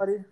[0.00, 0.24] everybody.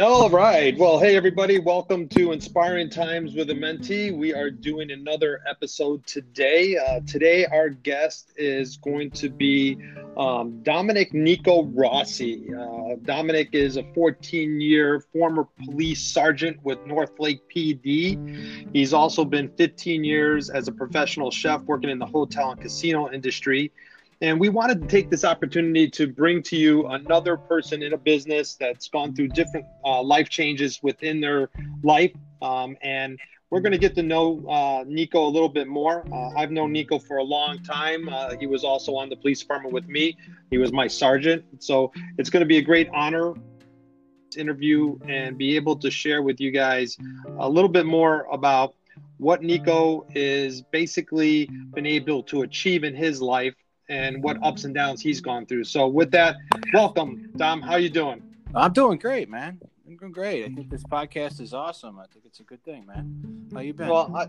[0.00, 0.76] All right.
[0.76, 1.58] Well, hey, everybody.
[1.58, 4.16] Welcome to Inspiring Times with a Mentee.
[4.16, 6.76] We are doing another episode today.
[6.76, 9.78] Uh, today, our guest is going to be
[10.16, 12.52] um, Dominic Nico Rossi.
[12.54, 18.72] Uh, Dominic is a 14 year former police sergeant with Northlake PD.
[18.72, 23.10] He's also been 15 years as a professional chef working in the hotel and casino
[23.10, 23.72] industry.
[24.20, 27.96] And we wanted to take this opportunity to bring to you another person in a
[27.96, 31.50] business that's gone through different uh, life changes within their
[31.84, 32.12] life.
[32.42, 36.04] Um, and we're going to get to know uh, Nico a little bit more.
[36.12, 38.08] Uh, I've known Nico for a long time.
[38.08, 40.16] Uh, he was also on the police department with me.
[40.50, 41.44] He was my sergeant.
[41.60, 43.34] So it's going to be a great honor
[44.32, 46.98] to interview and be able to share with you guys
[47.38, 48.74] a little bit more about
[49.18, 53.54] what Nico is basically been able to achieve in his life
[53.88, 55.64] and what ups and downs he's gone through.
[55.64, 56.36] So with that,
[56.74, 57.62] welcome, Dom.
[57.62, 58.22] How you doing?
[58.54, 59.60] I'm doing great, man.
[59.86, 60.44] I'm doing great.
[60.44, 61.98] I think this podcast is awesome.
[61.98, 63.48] I think it's a good thing, man.
[63.52, 63.88] How you been?
[63.88, 64.28] Well, I,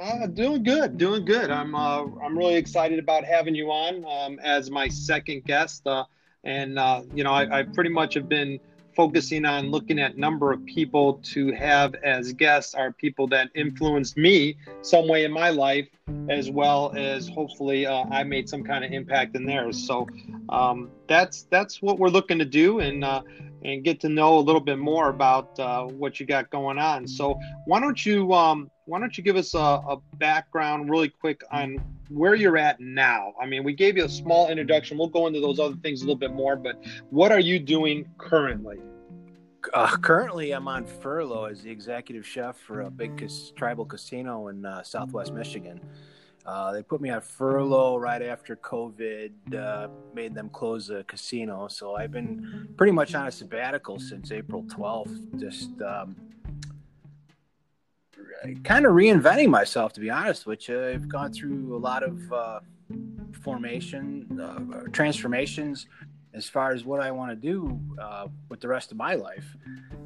[0.00, 1.50] uh, doing good, doing good.
[1.50, 5.86] I'm uh, I'm really excited about having you on um, as my second guest.
[5.86, 6.04] Uh,
[6.44, 8.60] and uh, you know, I, I pretty much have been
[8.96, 14.16] focusing on looking at number of people to have as guests are people that influenced
[14.16, 15.86] me some way in my life
[16.30, 19.86] as well as hopefully uh, i made some kind of impact in theirs.
[19.86, 20.06] So
[20.48, 23.22] um, that's that's what we're looking to do and uh,
[23.64, 27.06] and get to know a little bit more about uh, what you got going on.
[27.06, 31.42] So why don't you um, why don't you give us a, a background really quick
[31.50, 31.78] on
[32.08, 33.34] where you're at now.
[33.40, 34.98] I mean, we gave you a small introduction.
[34.98, 38.08] We'll go into those other things a little bit more, but what are you doing
[38.18, 38.78] currently?
[39.74, 44.48] Uh, currently, I'm on furlough as the executive chef for a big cas- tribal casino
[44.48, 45.80] in uh, Southwest Michigan.
[46.44, 51.66] Uh, they put me on furlough right after COVID uh, made them close the casino.
[51.66, 56.14] So I've been pretty much on a sabbatical since April 12th, just um,
[58.64, 60.84] kind of reinventing myself, to be honest Which you.
[60.84, 62.60] I've gone through a lot of uh,
[63.42, 65.86] formation, uh, transformations
[66.34, 69.56] as far as what I want to do uh, with the rest of my life.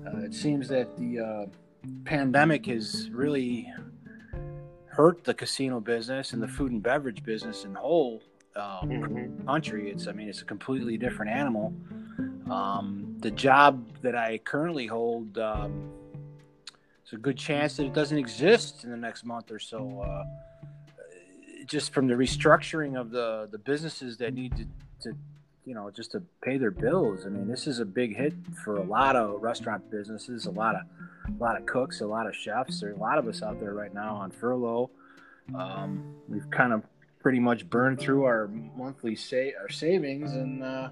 [0.06, 1.46] Uh, it seems that the uh,
[2.04, 3.72] pandemic has really
[4.86, 8.22] hurt the casino business and the food and beverage business in whole
[8.56, 9.47] um, mm-hmm.
[9.47, 9.91] country.
[9.91, 11.72] It's, I mean, it's a completely different animal.
[12.50, 15.91] Um, the job that I currently hold, um,
[17.10, 20.00] it's a good chance that it doesn't exist in the next month or so.
[20.00, 20.25] Uh,
[21.66, 24.65] just from the restructuring of the the businesses that need to,
[25.03, 25.16] to
[25.65, 27.26] you know just to pay their bills.
[27.26, 28.34] I mean, this is a big hit
[28.65, 30.82] for a lot of restaurant businesses, a lot of
[31.28, 32.81] a lot of cooks, a lot of chefs.
[32.81, 34.88] There are a lot of us out there right now on furlough.
[35.53, 36.84] Um, we've kind of
[37.19, 38.47] pretty much burned through our
[38.77, 40.62] monthly sa- our savings and.
[40.62, 40.91] Uh,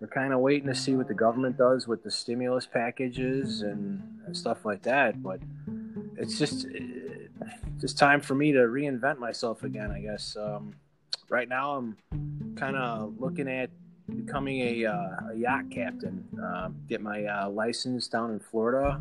[0.00, 4.02] we're kind of waiting to see what the government does with the stimulus packages and,
[4.26, 5.22] and stuff like that.
[5.22, 5.40] But
[6.16, 6.66] it's just
[7.80, 9.90] just time for me to reinvent myself again.
[9.90, 10.74] I guess um,
[11.28, 11.96] right now I'm
[12.56, 13.70] kind of looking at
[14.14, 16.24] becoming a, uh, a yacht captain.
[16.42, 19.00] Uh, get my uh, license down in Florida.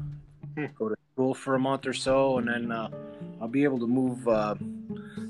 [0.55, 0.65] Hmm.
[0.77, 2.89] Go to school for a month or so, and then uh,
[3.41, 4.55] I'll be able to move uh,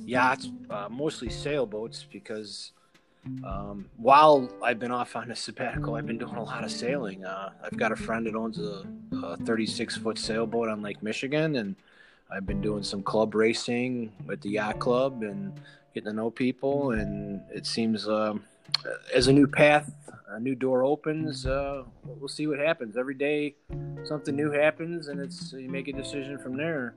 [0.06, 2.72] yachts, uh, mostly sailboats, because
[3.44, 7.24] um, while I've been off on a sabbatical, I've been doing a lot of sailing.
[7.24, 8.86] Uh, I've got a friend that owns a,
[9.24, 11.76] a 36 foot sailboat on Lake Michigan, and
[12.30, 15.54] I've been doing some club racing at the yacht club and
[15.94, 16.92] getting to know people.
[16.92, 18.44] And it seems um,
[19.14, 19.92] as a new path,
[20.30, 22.98] a new door opens, uh, we'll see what happens.
[22.98, 23.56] Every day,
[24.04, 26.96] something new happens, and it's you make a decision from there.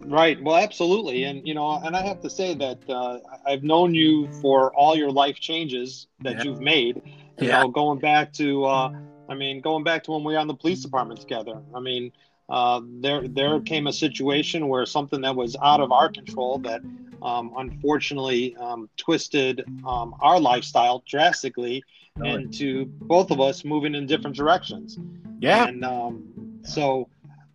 [0.00, 0.42] Right.
[0.42, 1.24] Well, absolutely.
[1.24, 4.96] And, you know, and I have to say that uh, I've known you for all
[4.96, 6.44] your life changes that yeah.
[6.44, 7.02] you've made.
[7.38, 7.62] You yeah.
[7.62, 8.92] know, going back to, uh,
[9.28, 11.60] I mean, going back to when we were on the police department together.
[11.74, 12.10] I mean,
[12.48, 16.80] uh, there there came a situation where something that was out of our control that
[17.20, 21.84] um, unfortunately um, twisted um, our lifestyle drastically
[22.24, 24.98] into both of us moving in different directions.
[25.40, 25.66] Yeah.
[25.66, 27.08] And um, so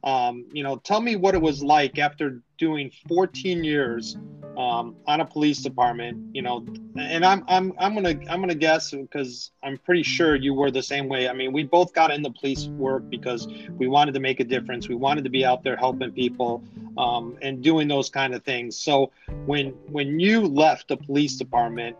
[0.03, 4.17] um, you know, tell me what it was like after doing 14 years
[4.57, 6.35] um, on a police department.
[6.35, 6.65] You know,
[6.97, 10.83] and I'm I'm I'm gonna I'm gonna guess because I'm pretty sure you were the
[10.83, 11.29] same way.
[11.29, 13.47] I mean, we both got into police work because
[13.77, 14.89] we wanted to make a difference.
[14.89, 16.63] We wanted to be out there helping people
[16.97, 18.77] um, and doing those kind of things.
[18.77, 19.11] So
[19.45, 21.95] when when you left the police department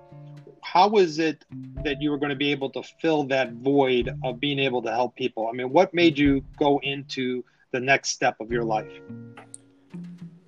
[0.66, 1.46] how was it
[1.84, 4.90] that you were going to be able to fill that void of being able to
[4.90, 5.48] help people?
[5.48, 8.92] I mean, what made you go into the next step of your life?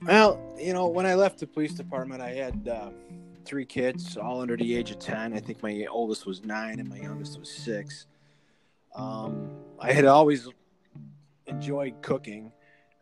[0.03, 2.91] Well, you know, when I left the police department, I had uh,
[3.43, 5.33] three kids, all under the age of 10.
[5.33, 8.05] I think my oldest was nine and my youngest was six.
[8.95, 9.49] Um,
[9.79, 10.47] I had always
[11.47, 12.51] enjoyed cooking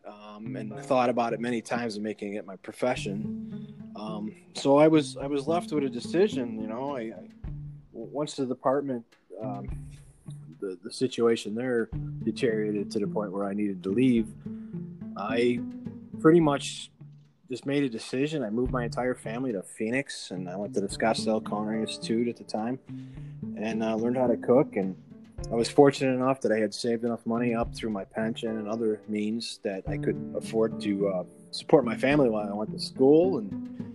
[0.06, 3.74] um, and thought about it many times of making it my profession.
[3.94, 6.60] Um, so I was I was left with a decision.
[6.60, 7.28] You know, I, I
[7.92, 9.04] once the department
[9.42, 9.68] um,
[10.64, 11.88] the the situation there
[12.22, 14.26] deteriorated to the point where I needed to leave.
[15.16, 15.60] I
[16.20, 16.90] pretty much
[17.50, 18.42] just made a decision.
[18.42, 22.28] I moved my entire family to Phoenix, and I went to the Scottsdale Culinary Institute
[22.28, 22.78] at the time,
[23.56, 24.76] and uh, learned how to cook.
[24.76, 24.96] And
[25.52, 28.66] I was fortunate enough that I had saved enough money up through my pension and
[28.66, 32.78] other means that I could afford to uh, support my family while I went to
[32.78, 33.38] school.
[33.38, 33.93] And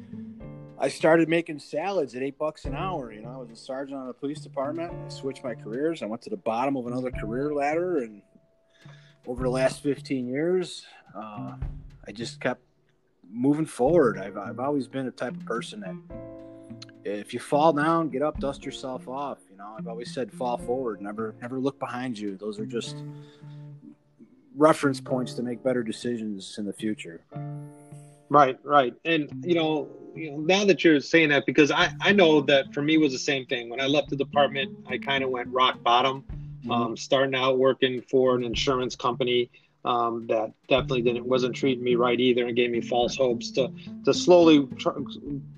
[0.82, 3.12] I started making salads at eight bucks an hour.
[3.12, 4.94] You know, I was a sergeant on the police department.
[4.94, 6.02] I switched my careers.
[6.02, 8.22] I went to the bottom of another career ladder, and
[9.28, 11.56] over the last 15 years, uh,
[12.08, 12.62] I just kept
[13.30, 14.18] moving forward.
[14.18, 15.96] I've, I've always been the type of person that
[17.04, 19.40] if you fall down, get up, dust yourself off.
[19.52, 22.38] You know, I've always said fall forward, never never look behind you.
[22.38, 23.04] Those are just
[24.56, 27.22] reference points to make better decisions in the future.
[28.30, 28.94] Right, right.
[29.06, 32.74] And you know, you know, now that you're saying that because I I know that
[32.74, 33.70] for me was the same thing.
[33.70, 36.24] When I left the department, I kind of went rock bottom.
[36.60, 36.72] Mm-hmm.
[36.72, 39.50] Um, starting out working for an insurance company
[39.86, 43.72] um, that definitely didn't wasn't treating me right either and gave me false hopes to
[44.06, 45.00] to slowly tr-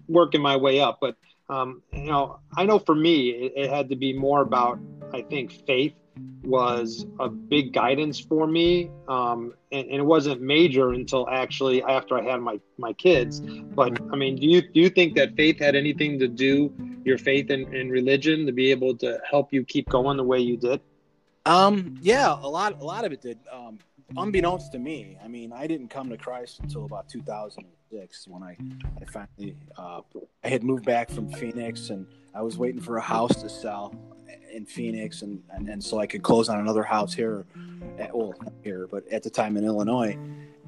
[0.08, 1.00] working my way up.
[1.02, 1.16] But
[1.50, 4.80] um, you know, I know for me, it, it, had to be more about
[5.12, 5.94] I think faith
[6.44, 12.18] was a big guidance for me, um, and, and, it wasn't major until actually after
[12.18, 13.40] I had my my kids.
[13.40, 16.74] But I mean, do you do you think that faith had anything to do
[17.06, 20.58] your faith in religion to be able to help you keep going the way you
[20.58, 20.82] did?
[21.46, 23.40] Um, yeah, a lot, a lot of it did.
[23.52, 23.80] Um,
[24.18, 28.58] unbeknownst to me, I mean, I didn't come to Christ until about 2006 when I,
[29.02, 30.02] I finally, uh,
[30.44, 32.06] I had moved back from Phoenix and
[32.36, 33.96] I was waiting for a house to sell
[34.52, 37.46] in Phoenix and, and, and so I could close on another house here,
[37.98, 38.34] at, well,
[38.64, 40.18] here, but at the time in Illinois.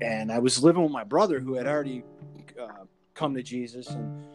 [0.01, 2.03] And I was living with my brother who had already
[2.59, 4.25] uh, come to Jesus and,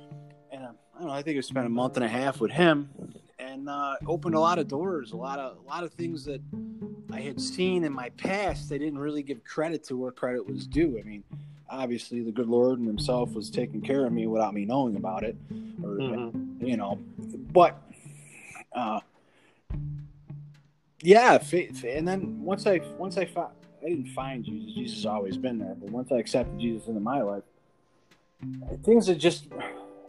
[0.52, 2.50] and uh, I don't know, I think I spent a month and a half with
[2.50, 2.88] him
[3.38, 6.40] and uh, opened a lot of doors, a lot of, a lot of things that
[7.12, 10.66] I had seen in my past, they didn't really give credit to where credit was
[10.66, 10.98] due.
[10.98, 11.24] I mean,
[11.70, 15.22] obviously, the good Lord and Himself was taking care of me without me knowing about
[15.22, 15.36] it,
[15.82, 16.66] or mm-hmm.
[16.66, 16.98] you know.
[17.52, 17.80] But,
[18.72, 19.00] uh,
[21.02, 21.38] yeah,
[21.84, 23.52] and then once I once I found,
[23.82, 24.74] I didn't find Jesus.
[24.74, 27.44] Jesus has always been there, but once I accepted Jesus into my life,
[28.84, 29.46] things have just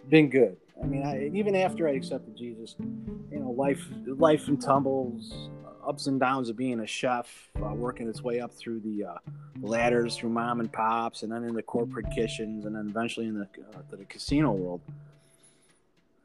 [0.09, 0.57] been good.
[0.81, 5.49] I mean, I, even after I accepted Jesus, you know, life life and tumbles
[5.89, 9.15] ups and downs of being a chef, uh, working its way up through the uh,
[9.61, 13.33] ladders through mom and pops, and then in the corporate kitchens, and then eventually in
[13.33, 14.81] the, uh, the casino world.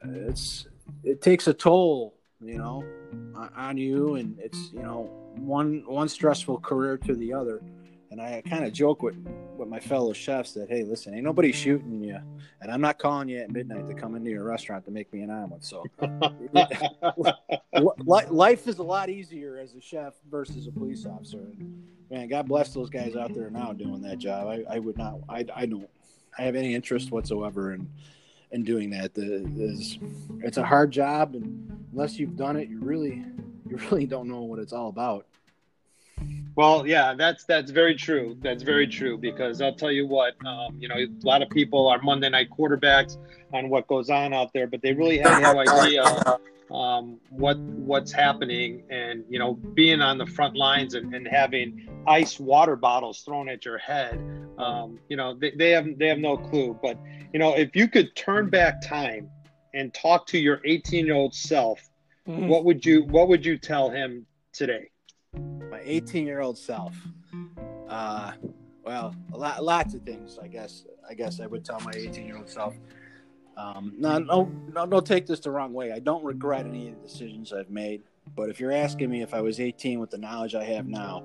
[0.03, 0.67] It's
[1.03, 2.13] it takes a toll,
[2.47, 2.83] you know,
[3.55, 7.61] on you, and it's you know one one stressful career to the other.
[8.11, 9.17] And I kind of joke with,
[9.57, 12.17] with my fellow chefs that, hey, listen, ain't nobody shooting you,
[12.61, 15.21] and I'm not calling you at midnight to come into your restaurant to make me
[15.21, 15.65] an omelet.
[15.65, 15.83] So,
[18.29, 21.39] life is a lot easier as a chef versus a police officer.
[21.39, 24.47] And, man, God bless those guys out there now doing that job.
[24.47, 25.89] I, I would not, I, I don't,
[26.37, 27.89] I have any interest whatsoever in
[28.55, 29.13] in doing that.
[29.13, 29.99] The, is,
[30.39, 33.23] it's a hard job, and unless you've done it, you really,
[33.69, 35.27] you really don't know what it's all about.
[36.55, 38.37] Well, yeah, that's that's very true.
[38.41, 41.89] That's very true because I'll tell you what, um, you know, a lot of people
[41.89, 43.17] are Monday night quarterbacks
[43.53, 46.39] on what goes on out there, but they really have no idea
[46.71, 48.83] um, what what's happening.
[48.89, 53.49] And you know, being on the front lines and, and having ice water bottles thrown
[53.49, 54.17] at your head,
[54.57, 56.77] um, you know, they, they have they have no clue.
[56.81, 56.97] But
[57.33, 59.29] you know, if you could turn back time
[59.73, 61.81] and talk to your 18 year old self,
[62.27, 62.47] mm-hmm.
[62.47, 64.89] what would you what would you tell him today?
[65.75, 66.95] my 18 year old self.
[67.89, 68.31] Uh,
[68.83, 70.39] well, a lot, lots of things.
[70.41, 70.85] I guess.
[71.07, 72.73] I guess I would tell my 18 year old self.
[73.57, 75.91] Um, no, no, no, don't take this the wrong way.
[75.91, 78.01] I don't regret any of the decisions I've made.
[78.35, 81.23] But if you're asking me if I was 18 with the knowledge I have now,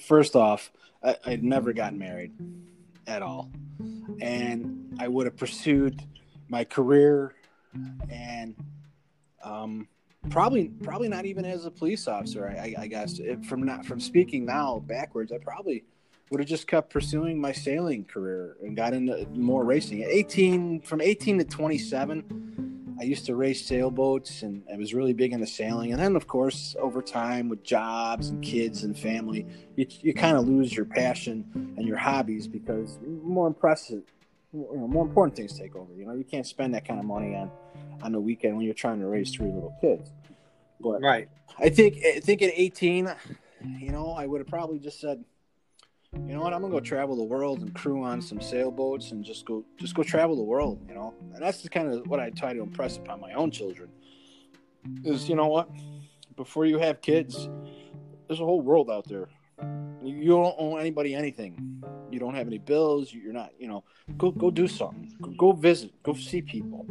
[0.00, 2.32] first off, I, I'd never gotten married
[3.06, 3.50] at all,
[4.20, 6.02] and I would have pursued
[6.48, 7.34] my career
[8.08, 8.54] and
[9.42, 9.88] um,
[10.30, 13.18] probably probably not even as a police officer i, I guess.
[13.18, 15.84] If, from not from speaking now backwards i probably
[16.30, 20.02] would have just kept pursuing my sailing career and got into more racing.
[20.02, 25.12] At 18 from 18 to 27 i used to race sailboats and i was really
[25.12, 29.46] big into sailing and then of course over time with jobs and kids and family
[29.76, 31.44] you, you kind of lose your passion
[31.76, 34.02] and your hobbies because more impressive
[34.52, 37.06] you know, more important things take over you know you can't spend that kind of
[37.06, 37.50] money on
[38.02, 40.10] on the weekend when you're trying to raise three little kids.
[40.80, 41.28] But right.
[41.58, 43.12] I think I think at 18,
[43.78, 45.24] you know, I would have probably just said,
[46.26, 49.24] you know what, I'm gonna go travel the world and crew on some sailboats and
[49.24, 51.14] just go just go travel the world, you know.
[51.34, 53.90] And that's just kind of what I try to impress upon my own children.
[55.04, 55.68] Is you know what,
[56.36, 57.48] before you have kids,
[58.26, 59.28] there's a whole world out there.
[60.02, 61.82] You, don't owe anybody anything.
[62.10, 63.12] You don't have any bills.
[63.12, 63.84] You're not, you know,
[64.18, 65.12] go go do something.
[65.20, 65.92] Go, go visit.
[66.02, 66.86] Go see people.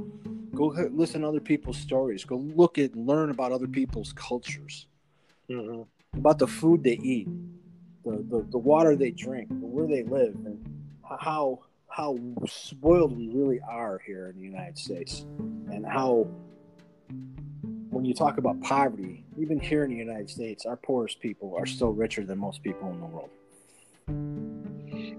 [0.55, 2.25] Go listen to other people's stories.
[2.25, 4.87] Go look at, learn about other people's cultures,
[5.49, 5.81] mm-hmm.
[6.17, 7.27] about the food they eat,
[8.05, 10.65] the, the, the water they drink, where they live, and
[11.03, 12.17] how how
[12.47, 15.25] spoiled we really are here in the United States,
[15.71, 16.27] and how
[17.89, 21.67] when you talk about poverty, even here in the United States, our poorest people are
[21.67, 23.29] still richer than most people in the world.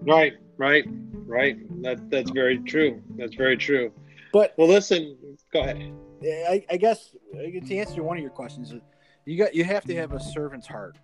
[0.07, 0.85] Right, right,
[1.27, 1.83] right.
[1.83, 3.03] That that's very true.
[3.17, 3.93] That's very true.
[4.33, 5.17] But well, listen.
[5.53, 5.93] Go ahead.
[6.25, 8.75] I, I guess uh, to answer one of your questions,
[9.25, 10.97] you got you have to have a servant's heart.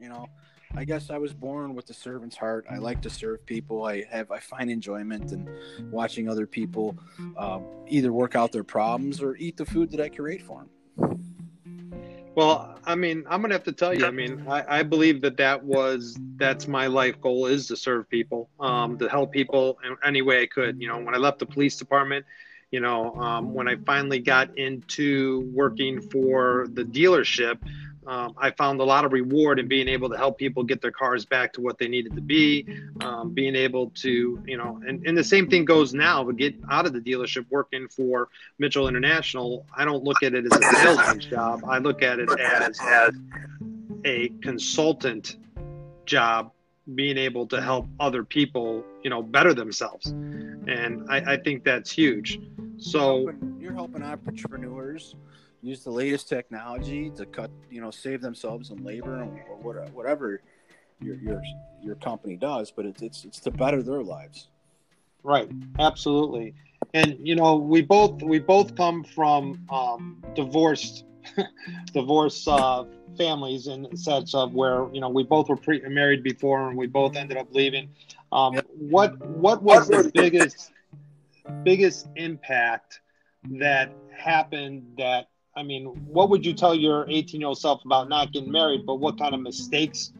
[0.00, 0.26] You know,
[0.76, 2.64] I guess I was born with the servant's heart.
[2.70, 3.84] I like to serve people.
[3.84, 5.48] I have I find enjoyment in
[5.90, 6.96] watching other people
[7.36, 10.70] uh, either work out their problems or eat the food that I create for them.
[12.36, 14.06] Well, I mean, I'm gonna have to tell you.
[14.06, 18.08] I mean, I, I believe that that was that's my life goal is to serve
[18.08, 20.80] people, um, to help people in any way I could.
[20.80, 22.24] You know, when I left the police department,
[22.70, 27.58] you know, um, when I finally got into working for the dealership,
[28.06, 30.90] um, I found a lot of reward in being able to help people get their
[30.90, 32.66] cars back to what they needed to be,
[33.02, 36.54] um, being able to, you know, and, and the same thing goes now, but get
[36.70, 38.28] out of the dealership working for
[38.58, 39.66] Mitchell International.
[39.76, 41.62] I don't look at it as a salesman's job.
[41.66, 43.14] I look at it as, as
[44.04, 45.36] a consultant
[46.06, 46.52] job
[46.94, 50.06] being able to help other people, you know, better themselves.
[50.06, 52.40] And I, I think that's huge.
[52.78, 55.14] So you're helping, you're helping entrepreneurs
[55.62, 60.40] use the latest technology to cut, you know, save themselves in labor or whatever
[61.00, 61.42] your your
[61.82, 62.70] your company does.
[62.70, 64.48] But it's it's it's to better their lives.
[65.22, 65.50] Right.
[65.78, 66.54] Absolutely.
[66.94, 71.04] And you know, we both we both come from um, divorced
[71.92, 72.84] divorce uh,
[73.16, 76.76] families in the sense of where you know we both were pre- married before and
[76.76, 77.90] we both ended up leaving.
[78.32, 80.72] Um, what what was the biggest
[81.64, 83.00] biggest impact
[83.58, 88.08] that happened that I mean, what would you tell your 18 year old self about
[88.08, 90.12] not getting married, but what kind of mistakes,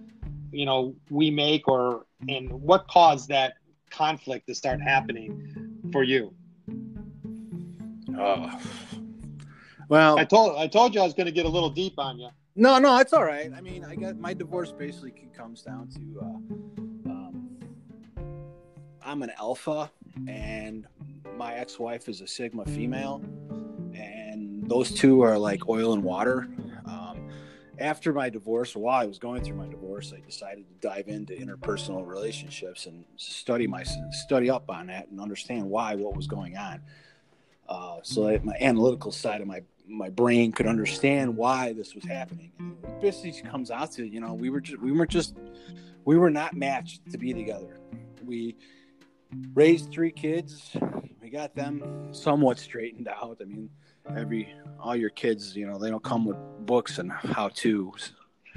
[0.50, 3.54] you know, we make or, and what caused that
[3.90, 6.34] conflict to start happening for you?
[8.18, 8.58] Uh,
[9.88, 12.18] well, I told, I told you I was going to get a little deep on
[12.18, 12.28] you.
[12.56, 13.50] No, no, it's all right.
[13.54, 17.56] I mean, I got my divorce basically comes down to, uh, um,
[19.02, 19.90] I'm an alpha
[20.26, 20.86] and
[21.36, 23.22] my ex-wife is a sigma female
[24.70, 26.48] those two are like oil and water.
[26.86, 27.28] Um,
[27.80, 31.34] after my divorce, while I was going through my divorce, I decided to dive into
[31.34, 36.56] interpersonal relationships and study my study up on that and understand why what was going
[36.56, 36.82] on.
[37.68, 42.04] Uh, so that my analytical side of my my brain could understand why this was
[42.04, 42.52] happening.
[43.00, 45.34] Basically comes out to you know we were just, we were just
[46.04, 47.80] we were not matched to be together.
[48.24, 48.56] We
[49.52, 50.76] raised three kids.
[51.20, 53.38] We got them somewhat straightened out.
[53.40, 53.70] I mean,
[54.16, 58.12] every all your kids, you know, they don't come with books and how tos.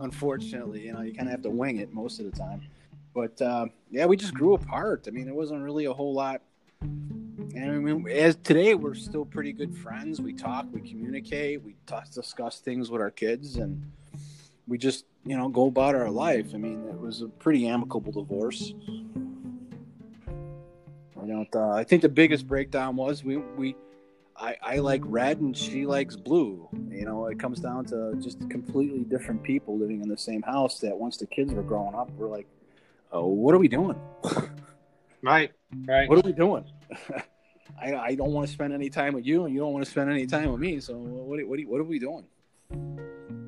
[0.00, 2.62] Unfortunately, you know, you kind of have to wing it most of the time.
[3.14, 5.04] But uh, yeah, we just grew apart.
[5.06, 6.42] I mean, it wasn't really a whole lot.
[6.82, 10.20] And I mean, as today, we're still pretty good friends.
[10.20, 13.90] We talk, we communicate, we talk, discuss things with our kids, and
[14.68, 16.54] we just, you know, go about our life.
[16.54, 18.72] I mean, it was a pretty amicable divorce.
[21.22, 21.54] I don't.
[21.54, 23.76] Uh, I think the biggest breakdown was we we.
[24.36, 26.66] I, I like red and she likes blue.
[26.90, 30.78] You know, it comes down to just completely different people living in the same house.
[30.80, 32.46] That once the kids were growing up, we're like,
[33.12, 34.00] "Oh, what are we doing?"
[35.22, 35.52] Right,
[35.86, 36.08] right.
[36.08, 36.64] What are we doing?
[37.80, 39.90] I, I don't want to spend any time with you, and you don't want to
[39.90, 40.80] spend any time with me.
[40.80, 42.24] So what what what are we doing?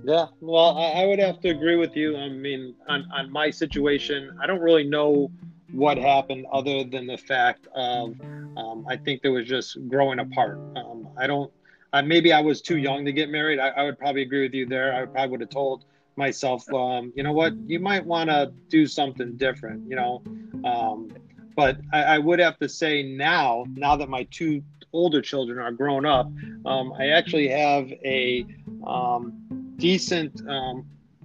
[0.04, 2.16] Yeah, well, I, I would have to agree with you.
[2.16, 5.30] I mean, on on my situation, I don't really know
[5.72, 8.20] what happened other than the fact of
[8.56, 10.58] um, I think there was just growing apart.
[10.76, 11.50] Um, I don't.
[11.92, 13.58] Uh, maybe I was too young to get married.
[13.58, 14.94] I, I, would probably agree with you there.
[14.94, 15.84] I probably would have told
[16.16, 19.88] myself, um, you know what, you might want to do something different.
[19.88, 20.22] You know,
[20.64, 21.10] um,
[21.54, 24.62] but I, I, would have to say now, now that my two
[24.94, 26.30] older children are grown up,
[26.64, 28.46] um, I actually have a
[28.86, 30.40] um, decent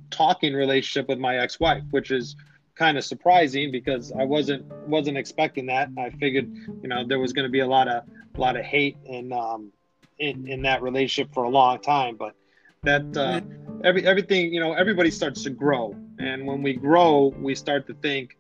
[0.09, 2.35] talking relationship with my ex-wife, which is
[2.77, 5.89] kind of surprising because I wasn't wasn't expecting that.
[5.97, 6.49] I figured,
[6.81, 8.03] you know, there was going to be a lot of
[8.35, 9.71] a lot of hate and um,
[10.19, 12.35] in, in that relationship for a long time, but
[12.83, 13.41] that uh,
[13.83, 17.93] every everything you know everybody starts to grow, and when we grow, we start to
[17.95, 18.37] think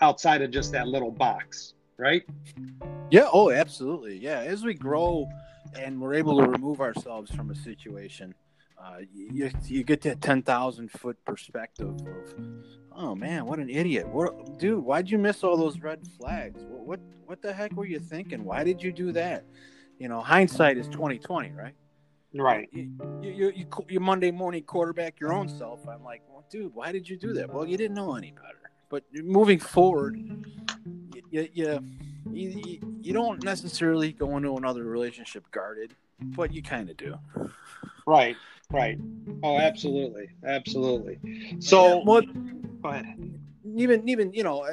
[0.00, 2.24] outside of just that little box, right?
[3.10, 3.28] Yeah.
[3.32, 4.18] Oh, absolutely.
[4.18, 4.40] Yeah.
[4.40, 5.28] As we grow
[5.78, 8.34] and we're able to remove ourselves from a situation,
[8.80, 12.34] uh, you, you get that 10,000 foot perspective of,
[12.92, 14.08] oh man, what an idiot.
[14.08, 16.62] What, dude, why'd you miss all those red flags?
[16.64, 18.44] What, what, what the heck were you thinking?
[18.44, 19.44] Why did you do that?
[19.98, 21.74] You know, hindsight is 2020, right?
[22.34, 22.68] Right.
[22.72, 22.92] You,
[23.22, 25.86] you, you, you, you Monday morning quarterback your own self.
[25.88, 27.52] I'm like, well, dude, why did you do that?
[27.52, 28.70] Well, you didn't know any better.
[28.90, 30.16] But moving forward,
[31.30, 31.80] you, you,
[32.30, 37.18] you, you don't necessarily go into another relationship guarded, but you kind of do.
[38.06, 38.36] Right.
[38.70, 38.98] Right.
[39.42, 41.18] Oh, absolutely, absolutely.
[41.58, 42.26] So, what?
[42.82, 43.04] Go ahead.
[43.76, 44.68] Even, even you know,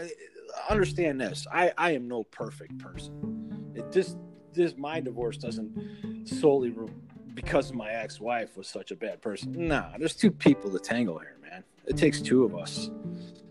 [0.70, 1.48] understand this.
[1.52, 3.72] I, I am no perfect person.
[3.74, 4.18] It just,
[4.54, 6.92] this my divorce doesn't solely re-
[7.34, 9.68] because my ex-wife was such a bad person.
[9.68, 11.64] Nah, there's two people to tangle here, man.
[11.86, 12.90] It takes two of us.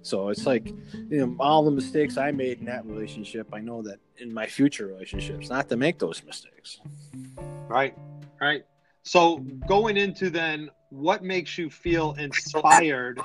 [0.03, 0.67] So it's like,
[1.09, 4.47] you know, all the mistakes I made in that relationship, I know that in my
[4.47, 6.81] future relationships, not to make those mistakes.
[7.67, 7.97] Right,
[8.41, 8.65] right.
[9.05, 13.21] So going into then, what makes you feel inspired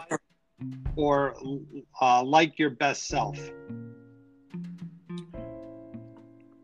[0.98, 1.36] or
[2.02, 3.40] uh, like your best self?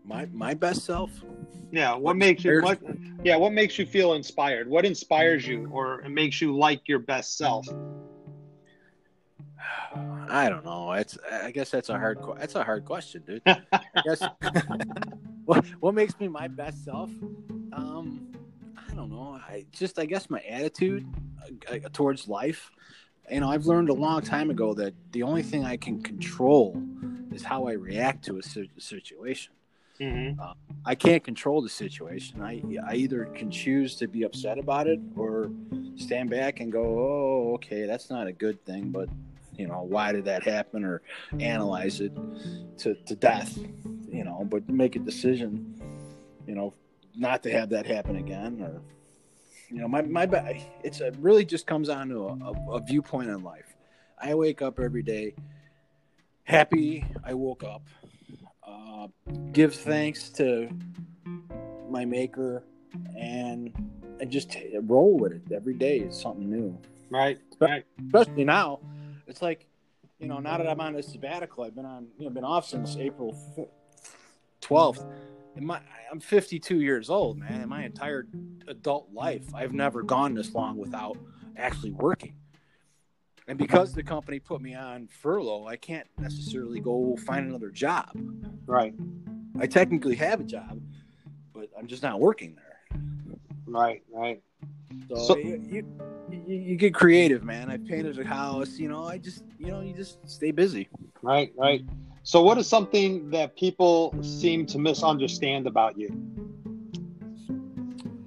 [0.03, 1.11] My my best self.
[1.71, 1.93] Yeah.
[1.93, 2.79] What, what makes you what?
[3.23, 3.37] Yeah.
[3.37, 4.67] What makes you feel inspired?
[4.67, 7.65] What inspires you or makes you like your best self?
[10.27, 10.91] I don't know.
[10.91, 13.41] It's I guess that's a hard that's a hard question, dude.
[13.45, 14.21] I guess
[15.45, 17.09] what what makes me my best self?
[17.71, 18.34] Um,
[18.95, 19.41] I don't know.
[19.45, 21.05] I just I guess my attitude
[21.69, 22.71] uh, towards life.
[23.29, 26.81] You know, I've learned a long time ago that the only thing I can control
[27.33, 28.43] is how I react to a
[28.79, 29.51] situation.
[29.99, 30.39] Mm-hmm.
[30.39, 30.53] Uh,
[30.85, 32.41] I can't control the situation.
[32.41, 35.51] I I either can choose to be upset about it or
[35.97, 39.09] stand back and go, "Oh, okay, that's not a good thing," but
[39.57, 41.01] you know, why did that happen, or
[41.41, 42.13] analyze it
[42.77, 43.57] to to death.
[44.09, 45.75] You know, but make a decision.
[46.47, 46.73] You know,
[47.17, 48.81] not to have that happen again or
[49.69, 50.25] you know my my
[50.83, 53.75] it's a, really just comes on to a, a, a viewpoint in life.
[54.21, 55.35] I wake up every day
[56.43, 57.05] happy.
[57.23, 57.83] I woke up
[58.67, 59.07] uh,
[59.51, 60.69] give thanks to
[61.89, 62.63] my maker
[63.17, 63.73] and
[64.19, 65.41] and just roll with it.
[65.51, 66.77] Every day is something new.
[67.09, 67.85] Right right.
[68.07, 68.79] especially now
[69.27, 69.67] it's like
[70.19, 72.67] you know now that i'm on a sabbatical i've been on you know been off
[72.67, 73.35] since april
[74.61, 75.79] 12th in my
[76.11, 77.61] I'm 52 years old, man.
[77.61, 78.27] In my entire
[78.67, 81.17] adult life, I've never gone this long without
[81.57, 82.35] actually working.
[83.47, 88.09] And because the company put me on furlough, I can't necessarily go find another job.
[88.65, 88.93] Right.
[89.59, 90.81] I technically have a job,
[91.53, 92.99] but I'm just not working there.
[93.67, 94.41] Right, right.
[95.09, 97.69] So, so you, you, you get creative, man.
[97.69, 100.89] I painted a house, you know, I just, you know, you just stay busy.
[101.21, 101.85] Right, right.
[102.27, 106.09] So, what is something that people seem to misunderstand about you?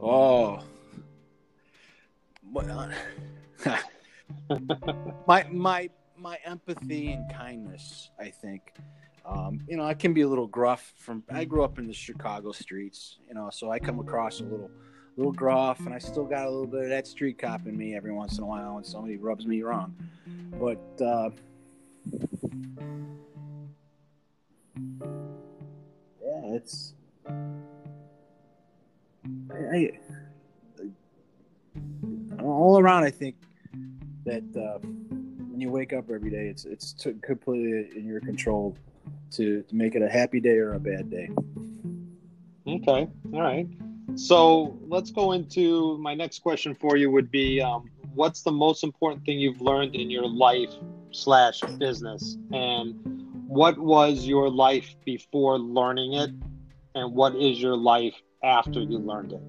[0.00, 0.62] Oh,
[5.26, 8.10] my my my empathy and kindness.
[8.20, 8.72] I think,
[9.26, 10.92] um, you know, I can be a little gruff.
[10.96, 14.44] From I grew up in the Chicago streets, you know, so I come across a
[14.44, 14.70] little
[15.16, 17.96] little gruff, and I still got a little bit of that street cop in me
[17.96, 19.92] every once in a while when somebody rubs me wrong.
[20.52, 21.30] But uh,
[26.58, 26.94] it's.
[29.50, 29.90] I,
[32.38, 33.36] I, all around, I think
[34.24, 38.76] that uh, when you wake up every day, it's it's completely in your control
[39.32, 41.28] to, to make it a happy day or a bad day.
[42.66, 43.68] Okay, all right.
[44.14, 47.10] So let's go into my next question for you.
[47.10, 50.72] Would be, um, what's the most important thing you've learned in your life
[51.12, 52.94] slash business, and
[53.48, 56.30] what was your life before learning it
[56.98, 59.42] and what is your life after you learned it?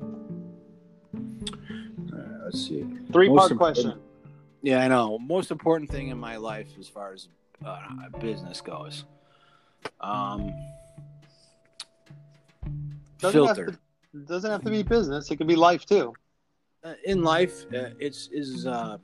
[2.13, 2.85] Uh, let's see.
[3.11, 3.99] Three part question.
[4.61, 5.17] Yeah i know.
[5.19, 7.29] Most important thing in my life as far as
[7.65, 7.79] uh,
[8.19, 9.05] business goes.
[10.01, 10.53] Um
[13.19, 13.65] doesn't filter.
[13.65, 15.29] have to, doesn't have to be business.
[15.29, 16.13] It can be life too.
[16.83, 18.97] Uh, in life uh, it's is uh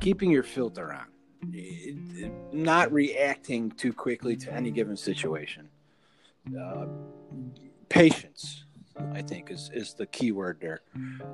[0.00, 1.06] keeping your filter on.
[2.52, 5.68] Not reacting too quickly to any given situation.
[6.56, 6.86] Uh,
[7.88, 8.64] patience,
[9.12, 10.82] I think, is, is the key word there.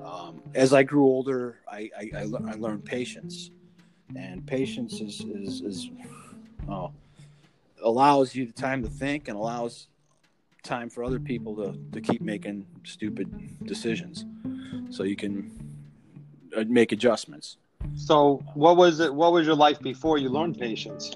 [0.04, 3.50] Um, as I grew older, I, I, I, le- I, learned patience,
[4.16, 5.90] and patience is, is, is
[6.68, 6.92] oh,
[7.82, 9.88] allows you the time to think and allows
[10.62, 13.30] time for other people to, to keep making stupid
[13.64, 14.24] decisions
[14.90, 15.50] so you can
[16.56, 17.58] uh, make adjustments.
[17.94, 19.14] So, what was it?
[19.14, 21.14] What was your life before you learned patience?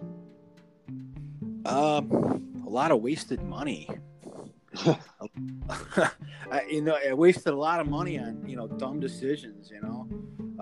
[1.65, 3.89] Um, a lot of wasted money.
[6.51, 9.71] I, you know, I wasted a lot of money on you know dumb decisions.
[9.71, 10.07] You know,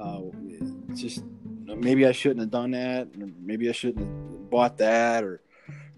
[0.00, 1.24] uh, just
[1.64, 3.08] maybe I shouldn't have done that.
[3.16, 5.40] Maybe I shouldn't have bought that, or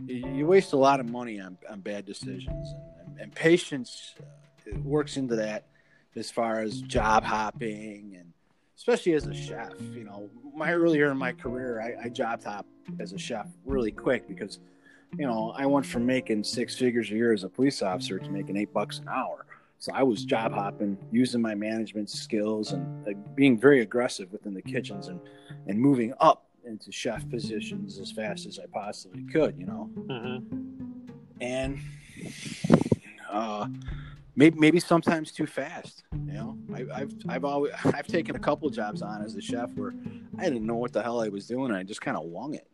[0.07, 2.75] you waste a lot of money on, on bad decisions.
[3.01, 4.14] And, and patience
[4.66, 5.66] uh, works into that
[6.16, 8.33] as far as job hopping and
[8.79, 9.75] especially as a chef.
[9.92, 13.92] You know, my earlier in my career, I, I job hopped as a chef really
[13.92, 14.59] quick because
[15.16, 18.31] you know, I went from making six figures a year as a police officer to
[18.31, 19.47] making eight bucks an hour.
[19.79, 24.62] So I was job hopping, using my management skills and being very aggressive within the
[24.62, 25.21] kitchens and,
[25.68, 29.88] and moving up into chef positions as fast as I possibly could, you know.
[29.97, 31.40] Mm-hmm.
[31.40, 31.79] And
[33.31, 33.68] uh,
[34.35, 36.05] maybe maybe sometimes too fast.
[36.12, 39.71] You know, I, have I've always I've taken a couple jobs on as a chef
[39.75, 39.94] where
[40.38, 41.71] I didn't know what the hell I was doing.
[41.71, 42.66] And I just kind of wung it.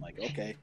[0.00, 0.56] like, okay,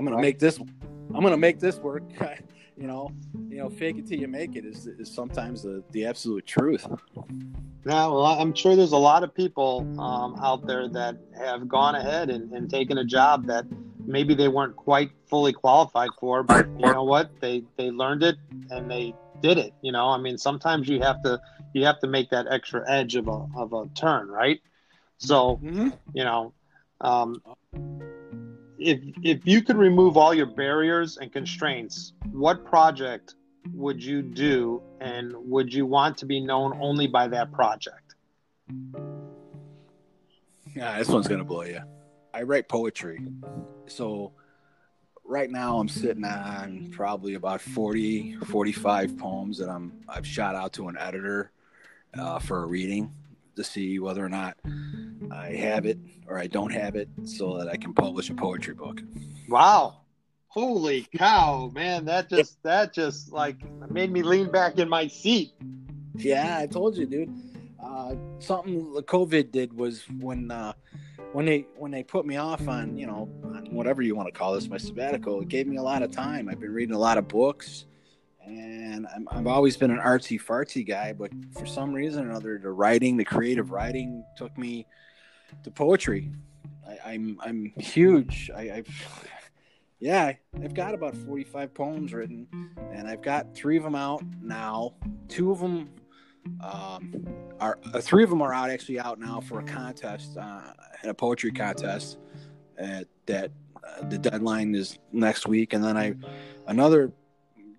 [0.00, 0.58] I'm gonna make this.
[0.58, 2.04] I'm gonna make this work.
[2.78, 3.12] you know,
[3.50, 6.86] you know, fake it till you make it is, is sometimes the, the absolute truth.
[7.84, 11.96] Yeah, well, I'm sure there's a lot of people um, out there that have gone
[11.96, 13.66] ahead and, and taken a job that
[14.06, 17.38] maybe they weren't quite fully qualified for, but you know what?
[17.42, 18.36] They they learned it
[18.70, 19.74] and they did it.
[19.82, 21.38] You know, I mean, sometimes you have to
[21.74, 24.60] you have to make that extra edge of a of a turn, right?
[25.18, 25.90] So, mm-hmm.
[26.14, 26.54] you know,
[27.02, 27.42] um,
[28.80, 33.34] if if you could remove all your barriers and constraints, what project
[33.74, 38.14] would you do, and would you want to be known only by that project?
[40.74, 41.80] Yeah, this one's gonna blow you.
[42.32, 43.26] I write poetry,
[43.86, 44.32] so
[45.24, 50.72] right now I'm sitting on probably about 40, 45 poems that I'm I've shot out
[50.74, 51.52] to an editor
[52.18, 53.12] uh, for a reading
[53.60, 54.56] to see whether or not
[55.30, 58.74] I have it or I don't have it so that I can publish a poetry
[58.74, 59.02] book.
[59.48, 60.00] Wow.
[60.48, 63.56] Holy cow, man, that just that just like
[63.90, 65.52] made me lean back in my seat.
[66.16, 67.32] Yeah, I told you, dude.
[67.82, 70.72] Uh, something the COVID did was when uh,
[71.32, 74.36] when they when they put me off on you know on whatever you want to
[74.36, 76.48] call this my sabbatical, it gave me a lot of time.
[76.48, 77.84] I've been reading a lot of books
[78.58, 82.58] and i have always been an artsy fartsy guy, but for some reason or another,
[82.58, 84.86] the writing, the creative writing, took me
[85.62, 86.30] to poetry.
[86.86, 88.50] I, am I'm, I'm huge.
[88.54, 89.30] I, I've
[90.00, 90.32] yeah,
[90.62, 92.46] I've got about 45 poems written,
[92.92, 94.94] and I've got three of them out now.
[95.28, 95.90] Two of them
[96.62, 97.26] um,
[97.60, 100.72] are uh, three of them are out actually out now for a contest, uh,
[101.04, 102.18] a poetry contest.
[102.78, 103.52] At, that
[103.84, 106.14] uh, the deadline is next week, and then I
[106.66, 107.12] another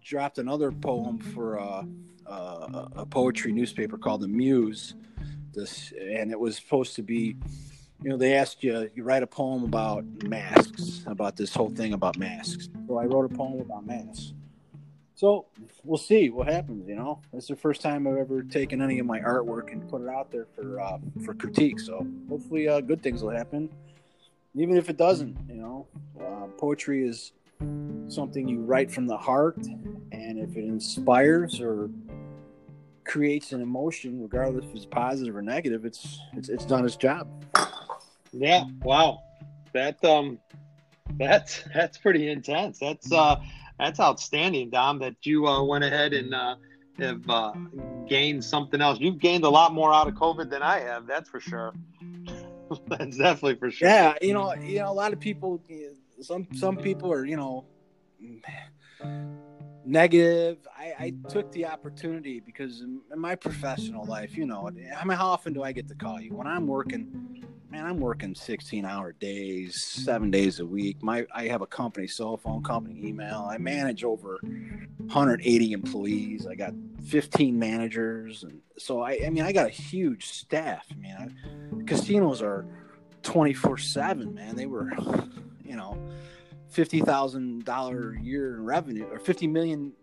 [0.03, 1.85] dropped another poem for a,
[2.25, 4.95] a, a poetry newspaper called the Muse.
[5.53, 7.35] This and it was supposed to be,
[8.01, 11.93] you know, they asked you you write a poem about masks, about this whole thing
[11.93, 12.69] about masks.
[12.87, 14.33] So I wrote a poem about masks.
[15.13, 15.45] So
[15.83, 16.87] we'll see what happens.
[16.87, 20.01] You know, it's the first time I've ever taken any of my artwork and put
[20.01, 21.79] it out there for uh, for critique.
[21.79, 23.69] So hopefully, uh, good things will happen.
[24.55, 25.87] Even if it doesn't, you know,
[26.19, 27.33] uh, poetry is
[28.07, 29.57] something you write from the heart,
[30.11, 31.89] and if it inspires or
[33.05, 37.27] creates an emotion, regardless if it's positive or negative, it's it's it's done its job.
[38.31, 38.65] Yeah.
[38.81, 39.23] Wow.
[39.73, 40.39] That um,
[41.17, 42.79] that's that's pretty intense.
[42.79, 43.37] That's uh,
[43.79, 44.99] that's outstanding, Dom.
[44.99, 46.55] That you uh, went ahead and uh,
[46.99, 47.53] have uh,
[48.07, 48.99] gained something else.
[48.99, 51.07] You've gained a lot more out of COVID than I have.
[51.07, 51.73] That's for sure.
[52.87, 53.87] that's definitely for sure.
[53.87, 54.13] Yeah.
[54.21, 54.53] You know.
[54.55, 54.91] You know.
[54.91, 55.61] A lot of people
[56.21, 57.21] some some people mm-hmm.
[57.21, 57.65] are you know
[59.85, 60.67] negative.
[60.77, 64.71] I, I took the opportunity because in my professional life, you know, I
[65.05, 67.45] mean, how often do I get to call you when I'm working?
[67.69, 71.01] Man, I'm working 16 hour days, seven days a week.
[71.01, 73.47] My I have a company cell phone, company email.
[73.49, 76.47] I manage over 180 employees.
[76.47, 76.73] I got
[77.05, 80.85] 15 managers, and so I, I mean, I got a huge staff.
[80.91, 82.65] I mean, I, casinos are
[83.23, 84.33] 24 seven.
[84.33, 84.91] Man, they were
[85.71, 85.97] you know,
[86.67, 89.93] fifty thousand dollar a year in revenue or fifty million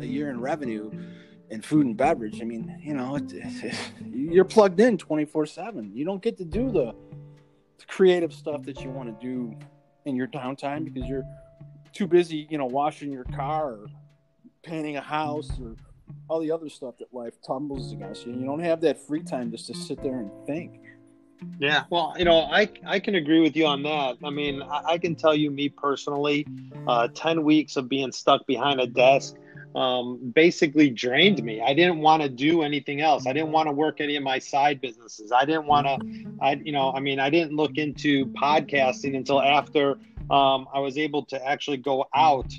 [0.00, 0.88] a year in revenue
[1.50, 2.40] in food and beverage.
[2.40, 3.74] I mean, you know, it, it,
[4.14, 5.90] you're plugged in twenty four seven.
[5.92, 6.94] You don't get to do the,
[7.78, 9.56] the creative stuff that you want to do
[10.04, 11.26] in your downtime because you're
[11.92, 13.86] too busy, you know, washing your car or
[14.62, 15.74] painting a house or
[16.28, 18.32] all the other stuff that life tumbles against you.
[18.32, 20.79] You don't have that free time just to sit there and think.
[21.58, 24.16] Yeah, well, you know, I I can agree with you on that.
[24.24, 26.46] I mean, I, I can tell you, me personally,
[26.86, 29.36] uh, ten weeks of being stuck behind a desk,
[29.74, 31.60] um, basically drained me.
[31.60, 33.26] I didn't want to do anything else.
[33.26, 35.32] I didn't want to work any of my side businesses.
[35.32, 35.98] I didn't want to,
[36.40, 39.98] I, you know, I mean, I didn't look into podcasting until after
[40.30, 42.52] um, I was able to actually go out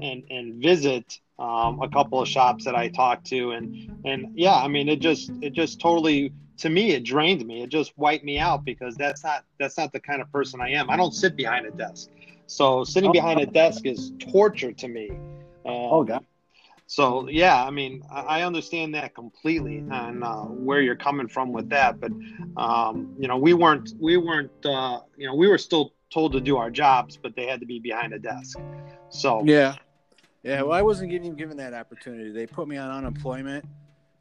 [0.00, 3.52] and, and visit um, a couple of shops that I talked to.
[3.52, 7.62] And, and yeah, I mean, it just, it just totally, to me, it drained me.
[7.62, 10.70] It just wiped me out because that's not, that's not the kind of person I
[10.70, 10.90] am.
[10.90, 12.10] I don't sit behind a desk.
[12.46, 15.10] So sitting behind a desk is torture to me.
[15.10, 15.18] Um,
[15.66, 16.24] oh, God.
[16.86, 21.68] So yeah, I mean, I understand that completely and uh, where you're coming from with
[21.68, 22.00] that.
[22.00, 22.12] But
[22.56, 26.40] um, you know, we weren't, we weren't, uh, you know, we were still told to
[26.40, 28.58] do our jobs, but they had to be behind a desk.
[29.10, 29.74] So yeah,
[30.42, 30.62] yeah.
[30.62, 32.32] Well, I wasn't even given that opportunity.
[32.32, 33.66] They put me on unemployment,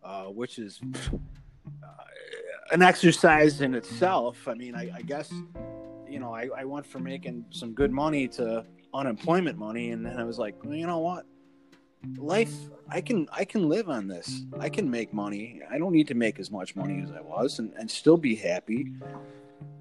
[0.03, 1.87] uh, which is uh,
[2.71, 4.47] an exercise in itself.
[4.47, 5.31] I mean, I, I guess
[6.09, 10.19] you know, I, I went from making some good money to unemployment money, and then
[10.19, 11.25] I was like, well, you know what?
[12.17, 12.53] life
[12.89, 14.43] i can i can live on this.
[14.59, 15.61] I can make money.
[15.69, 18.35] I don't need to make as much money as i was and, and still be
[18.35, 18.93] happy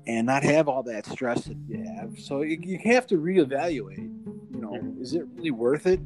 [0.06, 2.18] and not have all that stress that you have.
[2.18, 6.00] So you, you have to reevaluate you know is it really worth it?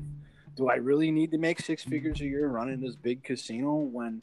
[0.56, 4.22] Do i really need to make six figures a year running this big casino when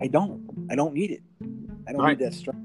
[0.00, 0.48] i don't?
[0.70, 1.22] I don't need it
[1.88, 2.18] i don't right.
[2.18, 2.56] need that stress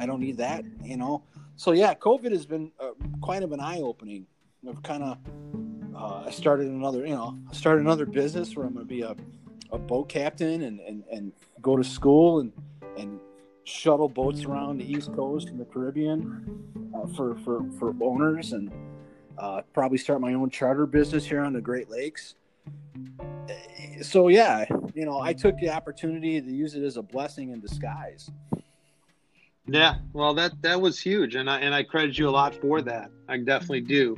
[0.00, 1.22] i don't need that you know
[1.56, 4.26] so yeah covid has been uh, quite of an eye-opening
[4.66, 5.18] of kind of
[6.02, 9.02] uh, I started another, you know, I started another business where I'm going to be
[9.02, 9.14] a,
[9.70, 12.52] a boat captain and, and, and go to school and,
[12.96, 13.20] and
[13.64, 18.72] shuttle boats around the East Coast and the Caribbean uh, for, for, for owners and
[19.38, 22.34] uh, probably start my own charter business here on the Great Lakes.
[24.02, 27.60] So, yeah, you know, I took the opportunity to use it as a blessing in
[27.60, 28.30] disguise.
[29.72, 32.82] Yeah, well, that that was huge, and I and I credit you a lot for
[32.82, 33.10] that.
[33.26, 34.14] I definitely do.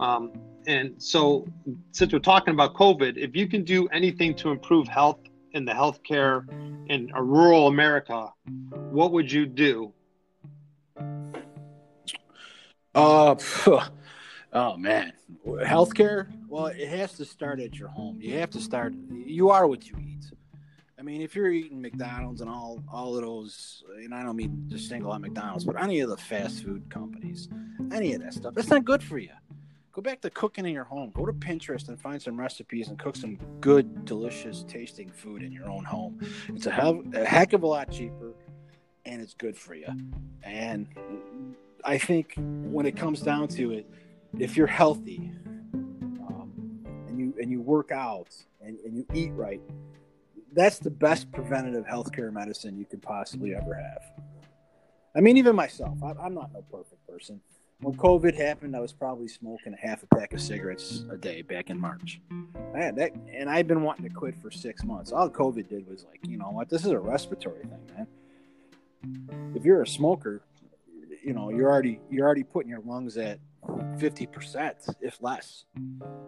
[0.00, 0.32] Um,
[0.66, 1.46] and so,
[1.92, 5.20] since we're talking about COVID, if you can do anything to improve health
[5.52, 6.44] in the healthcare
[6.90, 8.32] in a rural America,
[8.90, 9.92] what would you do?
[12.92, 13.36] Uh,
[14.52, 15.12] oh man,
[15.46, 16.26] healthcare.
[16.48, 18.18] Well, it has to start at your home.
[18.20, 18.92] You have to start.
[19.12, 20.32] You are what you eat.
[20.98, 24.64] I mean, if you're eating McDonald's and all all of those, and I don't mean
[24.68, 27.48] just single out McDonald's, but any of the fast food companies,
[27.92, 29.30] any of that stuff, that's not good for you
[29.96, 31.10] go back to cooking in your home.
[31.14, 35.50] Go to Pinterest and find some recipes and cook some good, delicious tasting food in
[35.50, 36.20] your own home.
[36.50, 38.34] It's a, a heck of a lot cheaper
[39.06, 39.86] and it's good for you.
[40.42, 40.86] And
[41.82, 43.86] I think when it comes down to it,
[44.38, 45.32] if you're healthy
[45.72, 46.52] um,
[47.08, 49.62] and you and you work out and, and you eat right,
[50.56, 54.02] that's the best preventative healthcare medicine you could possibly ever have.
[55.14, 57.40] I mean, even myself, I, I'm not no perfect person
[57.80, 61.42] when COVID happened, I was probably smoking a half a pack of cigarettes a day
[61.42, 62.20] back in March.
[62.74, 65.12] I that, and I've been wanting to quit for six months.
[65.12, 69.52] All COVID did was like, you know what, this is a respiratory thing, man.
[69.54, 70.40] If you're a smoker,
[71.22, 73.38] you know you're already you're already putting your lungs at
[73.98, 75.64] fifty percent, if less.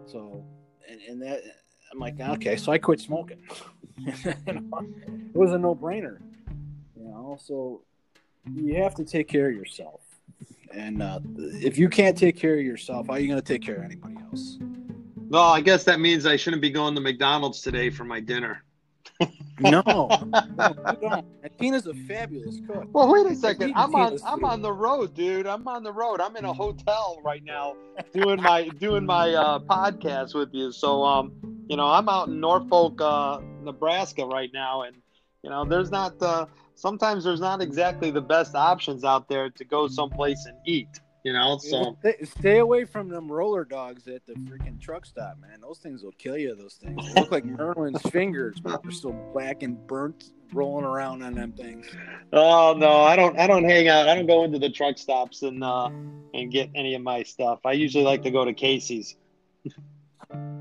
[0.05, 0.45] So,
[0.87, 1.41] and, and that
[1.91, 3.39] I'm like, okay, so I quit smoking.
[3.97, 4.63] it
[5.33, 6.19] was a no brainer,
[6.95, 7.37] you know.
[7.41, 7.81] So
[8.53, 10.01] you have to take care of yourself
[10.71, 13.61] and uh, if you can't take care of yourself, how are you going to take
[13.61, 14.57] care of anybody else?
[15.29, 18.63] Well, I guess that means I shouldn't be going to McDonald's today for my dinner.
[19.59, 21.25] no, no, don't.
[21.59, 22.87] Tina's a fabulous cook.
[22.93, 23.73] Well, wait a second.
[23.75, 24.17] I'm on.
[24.25, 25.45] I'm on the road, dude.
[25.45, 26.21] I'm on the road.
[26.21, 27.75] I'm in a hotel right now,
[28.13, 30.71] doing my doing my uh, podcast with you.
[30.71, 31.33] So, um,
[31.69, 34.97] you know, I'm out in Norfolk, uh, Nebraska right now, and
[35.43, 36.21] you know, there's not.
[36.21, 40.99] Uh, sometimes there's not exactly the best options out there to go someplace and eat.
[41.23, 45.59] You know, so stay away from them roller dogs at the freaking truck stop, man.
[45.61, 46.55] Those things will kill you.
[46.55, 51.21] Those things they look like Merlin's fingers, but they're still black and burnt, rolling around
[51.21, 51.87] on them things.
[52.33, 53.37] Oh no, I don't.
[53.37, 54.07] I don't hang out.
[54.07, 55.89] I don't go into the truck stops and uh,
[56.33, 57.59] and get any of my stuff.
[57.65, 59.15] I usually like to go to Casey's.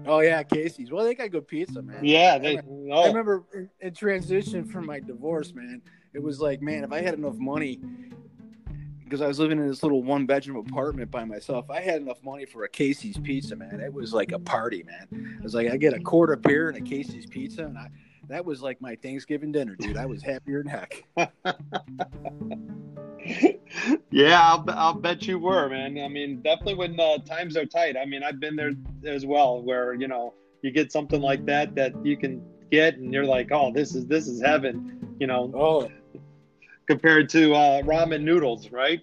[0.07, 0.91] Oh yeah, Casey's.
[0.91, 2.05] Well, they got good pizza, man.
[2.05, 2.59] Yeah, they.
[2.59, 3.03] I remember, oh.
[3.03, 5.83] I remember in, in transition from my divorce, man
[6.15, 7.81] it was like, man, if I had enough money,
[9.05, 12.23] because I was living in this little one bedroom apartment by myself, I had enough
[12.23, 13.81] money for a Casey's pizza, man.
[13.81, 15.37] It was like a party, man.
[15.39, 17.89] It was like I get a quart of beer and a Casey's pizza, and I
[18.29, 19.97] that was like my Thanksgiving dinner, dude.
[19.97, 21.05] I was happier than heck.
[24.11, 25.99] yeah, I'll, I'll bet you were, man.
[25.99, 27.97] I mean, definitely when uh, times are tight.
[27.97, 28.73] I mean, I've been there
[29.07, 33.13] as well, where you know you get something like that that you can get, and
[33.13, 35.51] you're like, oh, this is this is heaven, you know.
[35.55, 35.91] Oh,
[36.87, 39.01] compared to uh, ramen noodles, right?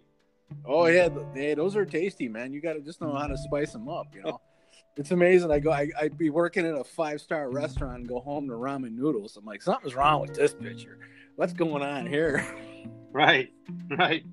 [0.66, 2.54] Oh yeah, hey, those are tasty, man.
[2.54, 4.42] You got to just know how to spice them up, you know.
[4.98, 5.52] It's amazing.
[5.52, 8.54] I go, I, I'd be working in a five star restaurant and go home to
[8.54, 9.36] ramen noodles.
[9.36, 11.00] I'm like, something's wrong with this picture.
[11.36, 12.46] What's going on here?
[13.12, 13.52] Right,
[13.90, 14.24] right.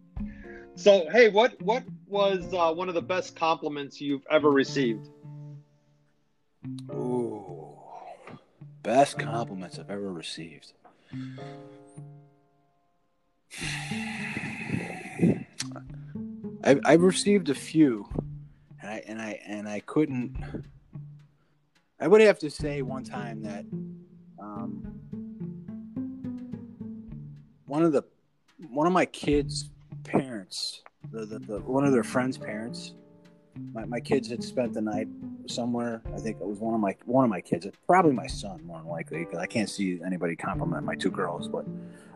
[0.74, 5.08] So, hey, what what was uh, one of the best compliments you've ever received?
[6.90, 7.78] Ooh,
[8.82, 10.72] best compliments I've ever received.
[16.64, 18.08] I've, I've received a few,
[18.80, 20.36] and I and I and I couldn't.
[22.00, 23.64] I would have to say one time that
[24.40, 25.00] um,
[27.66, 28.02] one of the
[28.72, 29.70] one of my kids'
[30.02, 32.94] parents, the, the, the one of their friends' parents,
[33.74, 35.08] my, my kids had spent the night
[35.46, 36.00] somewhere.
[36.14, 38.78] I think it was one of my one of my kids, probably my son, more
[38.78, 41.66] than likely, because I can't see anybody compliment my two girls, but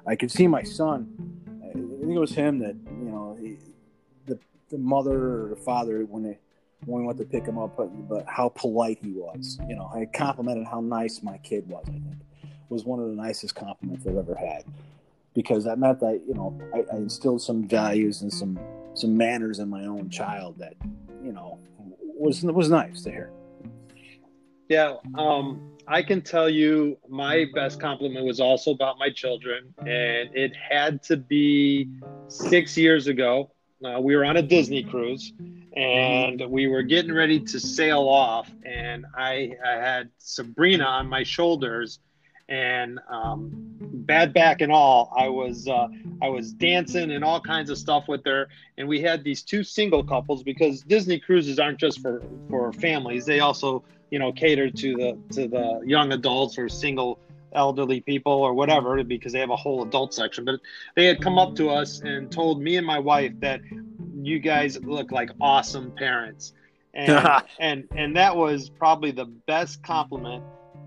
[0.06, 1.12] I could see my son.
[1.62, 3.58] I think it was him that you know he,
[4.24, 4.38] the
[4.70, 6.38] the mother or the father when they
[6.86, 9.58] when we went to pick him up, but, but how polite he was.
[9.68, 11.84] You know, I complimented how nice my kid was.
[11.88, 12.04] I think
[12.68, 14.64] was one of the nicest compliments I've ever had
[15.36, 18.58] because that meant that you know I, I instilled some values and some
[18.94, 20.74] some manners in my own child that
[21.22, 21.60] you know
[22.18, 23.30] was was nice to hear.
[24.68, 30.34] Yeah, um, I can tell you my best compliment was also about my children, and
[30.34, 31.88] it had to be
[32.26, 33.52] six years ago.
[33.84, 35.32] Uh, we were on a Disney cruise,
[35.76, 41.22] and we were getting ready to sail off, and I, I had Sabrina on my
[41.22, 42.00] shoulders,
[42.48, 45.88] and um, bad back and all, I was uh,
[46.22, 49.64] I was dancing and all kinds of stuff with her, and we had these two
[49.64, 54.70] single couples because Disney cruises aren't just for for families; they also you know cater
[54.70, 57.18] to the to the young adults or single
[57.52, 60.44] elderly people or whatever because they have a whole adult section.
[60.44, 60.60] But
[60.94, 63.60] they had come up to us and told me and my wife that
[64.22, 66.52] you guys look like awesome parents.
[66.94, 70.44] And, and and that was probably the best compliment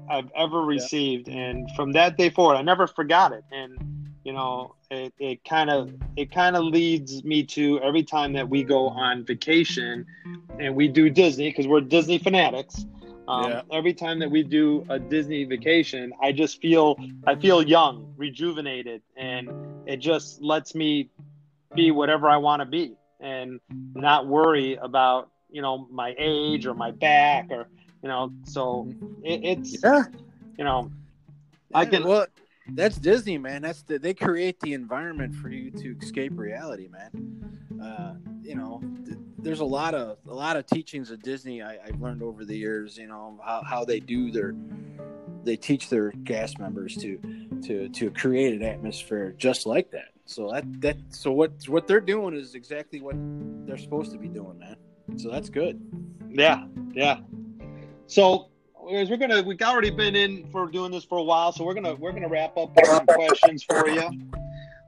[0.09, 1.27] I've ever received.
[1.27, 1.35] Yeah.
[1.35, 3.43] And from that day forward, I never forgot it.
[3.51, 3.77] And
[4.23, 8.49] you know, it, it kind of it kind of leads me to every time that
[8.49, 10.05] we go on vacation
[10.59, 12.85] and we do Disney because we're Disney fanatics.
[13.27, 13.61] Um, yeah.
[13.71, 19.01] Every time that we do a Disney vacation, I just feel I feel young, rejuvenated,
[19.15, 19.49] and
[19.85, 21.09] it just lets me
[21.75, 23.59] be whatever I want to be and
[23.93, 27.67] not worry about you know my age or my back or
[28.01, 28.87] you know so
[29.23, 30.03] it, it's yeah.
[30.57, 30.91] you know
[31.71, 32.25] yeah, i can well
[32.73, 33.61] that's disney man.
[33.61, 37.81] That's the, they create the environment for you to escape reality man.
[37.81, 41.77] Uh, you know th- there's a lot of a lot of teachings of disney I,
[41.85, 44.53] have learned over the years you know how, how they do their
[45.43, 47.19] they teach their cast members to
[47.63, 50.09] to to create an atmosphere just like that.
[50.25, 53.15] So that that so what what they're doing is exactly what
[53.65, 54.75] they're supposed to be doing man.
[55.17, 55.79] So that's good.
[56.29, 57.19] Yeah yeah
[58.09, 58.47] so
[58.81, 61.93] we're gonna we've already been in for doing this for a while, so we're gonna
[61.95, 64.09] we're gonna wrap up with some questions for you.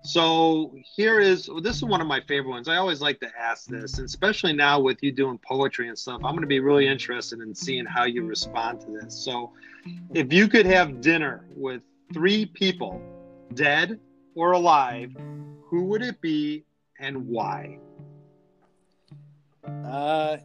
[0.04, 2.68] So here is this is one of my favorite ones.
[2.68, 6.22] I always like to ask this, and especially now with you doing poetry and stuff,
[6.24, 9.16] I'm going to be really interested in seeing how you respond to this.
[9.16, 9.52] So,
[10.16, 13.00] if you could have dinner with three people,
[13.54, 14.00] dead
[14.34, 15.16] or alive,
[15.66, 16.66] who would it be
[17.00, 17.78] and why?
[19.64, 20.38] Uh,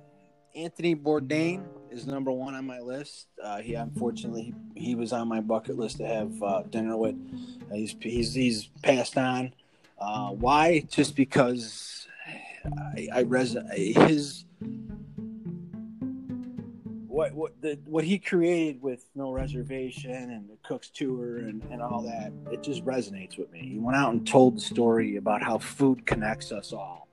[0.55, 1.65] Anthony Bourdain
[1.97, 3.27] is number one on my list.
[3.43, 7.17] Uh, he unfortunately he, was on my bucket list to have uh, dinner with.
[7.71, 9.53] Uh, he's he's he's passed on.
[9.99, 10.81] Uh, why?
[10.91, 12.07] Just because
[12.97, 14.45] I, I res his
[17.17, 21.81] what what the what he created with no reservation and the cook's tour and, and
[21.81, 25.43] all that it just resonates with me he went out and told the story about
[25.43, 27.09] how food connects us all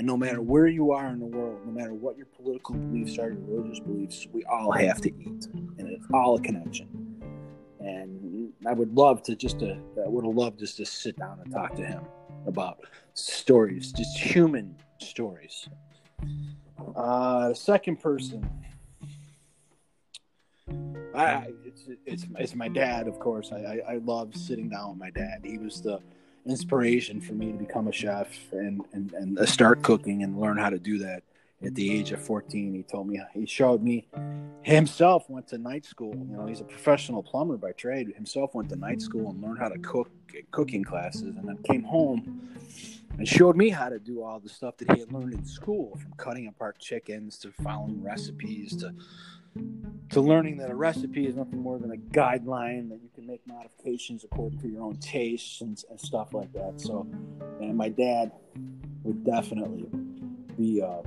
[0.00, 3.18] and no matter where you are in the world, no matter what your political beliefs
[3.18, 6.88] are, your religious beliefs, we all have to eat, and it's all a connection.
[7.80, 11.38] And I would love to just to, I would have loved just to sit down
[11.44, 12.02] and talk to him
[12.46, 12.78] about
[13.12, 15.68] stories, just human stories.
[16.96, 18.48] Uh, the second person,
[21.14, 23.52] I, it's, it's it's my dad, of course.
[23.52, 25.40] I, I I love sitting down with my dad.
[25.44, 26.00] He was the
[26.46, 30.70] inspiration for me to become a chef and, and, and start cooking and learn how
[30.70, 31.22] to do that.
[31.62, 34.06] At the age of 14 he told me he showed me
[34.62, 36.14] himself went to night school.
[36.14, 39.58] You know he's a professional plumber by trade himself went to night school and learned
[39.58, 40.10] how to cook
[40.52, 41.36] cooking classes.
[41.36, 42.48] And then came home
[43.18, 45.98] and showed me how to do all the stuff that he had learned in school
[46.00, 48.94] from cutting apart chickens to following recipes to
[50.10, 53.40] to learning that a recipe is nothing more than a guideline that you can make
[53.46, 56.80] modifications according to your own tastes and, and stuff like that.
[56.80, 57.06] So,
[57.60, 58.32] and my dad
[59.04, 59.88] would definitely
[60.58, 61.02] be uh,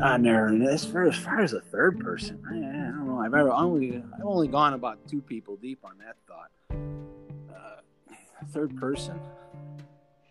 [0.00, 0.46] on there.
[0.46, 3.18] And as far as far as a third person, I, I don't know.
[3.18, 6.50] I've ever only I've only gone about two people deep on that thought.
[7.52, 7.80] Uh,
[8.52, 9.18] third person.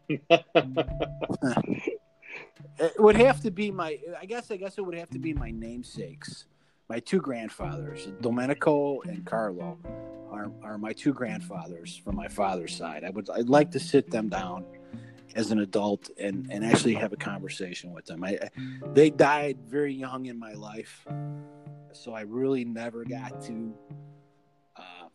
[2.80, 3.99] it would have to be my.
[4.20, 4.51] I guess.
[4.51, 6.45] I guess it would have to be my namesakes.
[6.89, 9.78] My two grandfathers, Domenico and Carlo,
[10.30, 13.04] are, are my two grandfathers from my father's side.
[13.04, 13.30] I would.
[13.30, 14.66] I'd like to sit them down
[15.36, 18.24] as an adult and, and actually have a conversation with them.
[18.24, 18.38] I,
[18.93, 21.06] they died very young in my life,
[21.91, 23.74] so I really never got to
[24.76, 25.08] uh,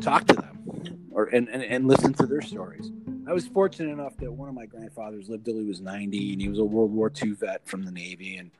[0.00, 2.90] talk to them or and, and, and listen to their stories.
[3.28, 6.40] I was fortunate enough that one of my grandfathers lived till he was 90 and
[6.40, 8.38] he was a World War II vet from the Navy.
[8.38, 8.50] And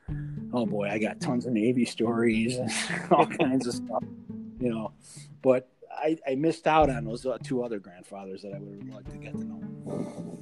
[0.53, 2.71] oh boy, I got tons of Navy stories and
[3.11, 4.03] all kinds of stuff,
[4.59, 4.91] you know.
[5.41, 8.95] But I, I missed out on those uh, two other grandfathers that I would have
[8.95, 10.39] liked to get to know.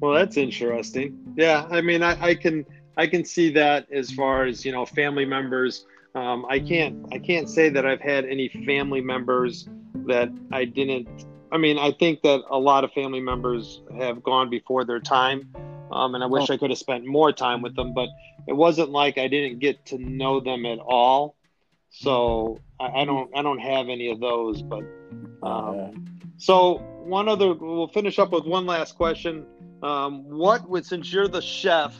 [0.00, 1.18] Well, that's interesting.
[1.34, 2.66] Yeah, I mean, I, I can
[2.98, 5.86] I can see that as far as you know, family members.
[6.14, 9.66] Um, I can't I can't say that I've had any family members
[10.06, 11.08] that I didn't.
[11.54, 15.54] I mean, I think that a lot of family members have gone before their time,
[15.92, 16.54] um, and I wish oh.
[16.54, 17.94] I could have spent more time with them.
[17.94, 18.08] But
[18.48, 21.36] it wasn't like I didn't get to know them at all.
[21.90, 24.62] So I, I don't I don't have any of those.
[24.62, 24.82] But
[25.44, 29.46] um, so one other, we'll finish up with one last question.
[29.80, 31.94] Um, what would, since you're the chef,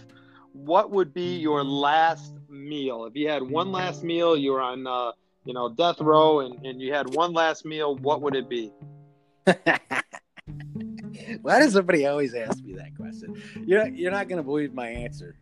[0.53, 3.05] what would be your last meal?
[3.05, 5.13] If you had one last meal, you were on, uh,
[5.45, 8.73] you know, death row, and, and you had one last meal, what would it be?
[11.43, 13.41] Why does somebody always ask me that question?
[13.65, 15.37] You're you're not going to believe my answer,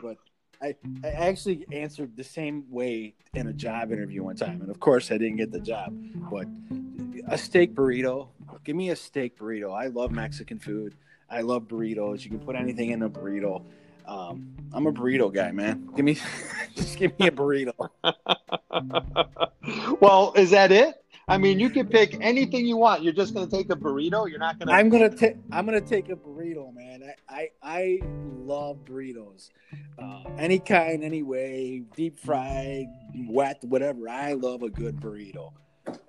[0.00, 0.16] but
[0.62, 4.80] I I actually answered the same way in a job interview one time, and of
[4.80, 5.92] course I didn't get the job.
[6.30, 6.46] But
[7.28, 8.28] a steak burrito,
[8.64, 9.72] give me a steak burrito.
[9.72, 10.94] I love Mexican food.
[11.28, 12.24] I love burritos.
[12.24, 13.64] You can put anything in a burrito.
[14.06, 15.88] Um, I'm a burrito guy, man.
[15.96, 16.18] Give me,
[16.76, 17.72] just give me a burrito.
[20.00, 21.03] well, is that it?
[21.26, 23.02] I mean, you can pick anything you want.
[23.02, 24.28] You're just to take a burrito.
[24.28, 24.70] You're not to.
[24.70, 25.36] I'm to take.
[25.50, 27.02] I'm to take a burrito, man.
[27.28, 28.00] I I, I
[28.44, 29.48] love burritos,
[29.98, 32.86] uh, any kind, any way, deep fried,
[33.28, 34.08] wet, whatever.
[34.08, 35.52] I love a good burrito,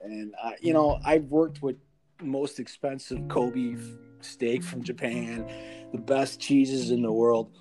[0.03, 1.77] and uh, you know, I've worked with
[2.21, 3.77] most expensive Kobe
[4.21, 5.49] steak from Japan,
[5.91, 7.51] the best cheeses in the world.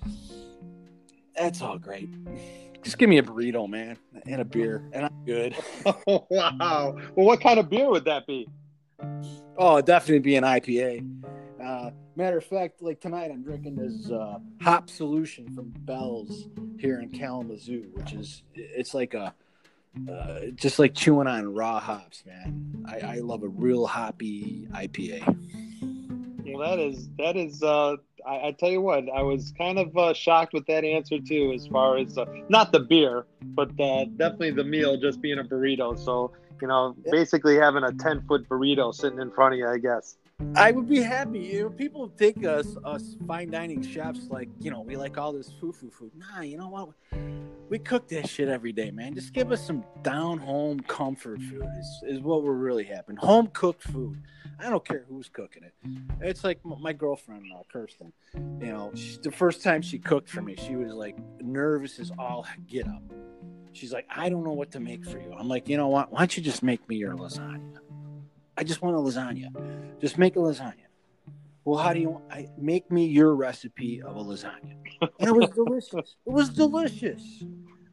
[1.37, 2.09] That's all great.
[2.85, 5.55] Just give me a burrito, man, and a beer, and I'm good.
[5.87, 6.95] Oh, wow.
[7.15, 8.47] Well, what kind of beer would that be?
[9.57, 11.23] Oh, definitely be an IPA.
[11.59, 16.99] Uh, matter of fact, like tonight, I'm drinking this uh, hop solution from Bell's here
[16.99, 19.33] in Kalamazoo, which is it's like a
[20.07, 22.85] uh, just like chewing on raw hops, man.
[22.87, 25.94] I, I love a real hoppy IPA.
[26.45, 27.63] Well, that is that is.
[27.63, 31.19] Uh, I, I tell you what, I was kind of uh, shocked with that answer
[31.19, 33.25] too, as far as uh, not the beer,
[33.55, 35.97] but uh, definitely the meal just being a burrito.
[35.97, 36.31] So
[36.61, 40.17] you know, basically having a ten foot burrito sitting in front of you, I guess.
[40.55, 41.39] I would be happy.
[41.39, 45.33] You know, people think us us fine dining chefs like you know we like all
[45.33, 46.11] this foo foo food.
[46.15, 46.89] Nah, you know what?
[47.69, 49.15] We cook that shit every day, man.
[49.15, 51.67] Just give us some down home comfort food.
[51.79, 53.17] Is is what we're really having.
[53.17, 54.21] Home cooked food.
[54.59, 55.73] I don't care who's cooking it.
[56.21, 58.13] It's like my girlfriend, uh, Kirsten.
[58.33, 62.11] You know, she, the first time she cooked for me, she was like nervous as
[62.17, 63.03] all get up.
[63.73, 65.33] She's like, I don't know what to make for you.
[65.37, 66.11] I'm like, you know what?
[66.11, 67.79] Why don't you just make me your lasagna?
[68.57, 69.51] I just want a lasagna.
[69.99, 70.85] Just make a lasagna.
[71.65, 74.75] Well, how do you I make me your recipe of a lasagna?
[75.01, 76.15] And it was delicious.
[76.25, 77.43] It was delicious.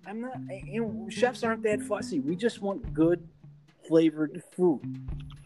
[0.07, 2.21] I'm not you know, chefs aren't that fussy.
[2.21, 3.27] We just want good
[3.87, 4.81] flavored food.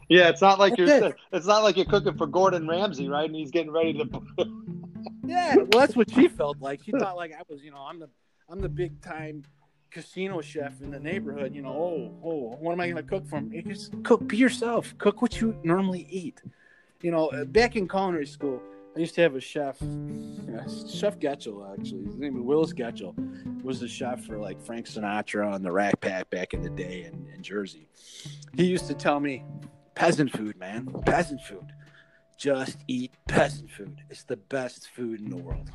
[0.09, 1.17] Yeah, it's not like that's you're it.
[1.33, 3.27] it's not like you're cooking for Gordon Ramsay, right?
[3.27, 4.23] And he's getting ready to
[5.25, 6.83] Yeah, well that's what she felt like.
[6.85, 8.09] She thought like I was, you know, I'm the
[8.49, 9.45] I'm the big time
[9.91, 13.27] casino chef in the neighborhood, you know, oh, oh, what am I going to cook
[13.27, 13.53] for him?
[13.67, 14.95] just cook, be yourself.
[14.99, 16.43] Cook what you normally eat.
[17.03, 18.61] You know, uh, back in culinary school,
[18.97, 22.07] I used to have a chef, Chef Getchell, actually.
[22.07, 23.15] His name was Willis Getchell.
[23.63, 27.05] Was the chef for like Frank Sinatra on the Rat Pack back in the day
[27.05, 27.89] in, in Jersey.
[28.55, 29.45] He used to tell me,
[29.95, 31.73] peasant food, man, peasant food.
[32.39, 34.01] Just eat peasant food.
[34.09, 35.71] It's the best food in the world.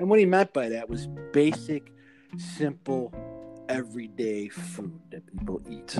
[0.00, 1.92] And what he meant by that was basic
[2.36, 3.12] simple,
[3.68, 5.98] everyday food that people eat.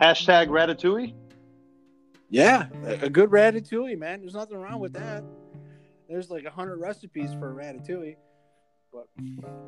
[0.00, 1.14] Hashtag ratatouille.
[2.30, 4.20] Yeah, a good ratatouille, man.
[4.20, 5.24] There's nothing wrong with that.
[6.08, 8.16] There's like a hundred recipes for a ratatouille,
[8.92, 9.06] but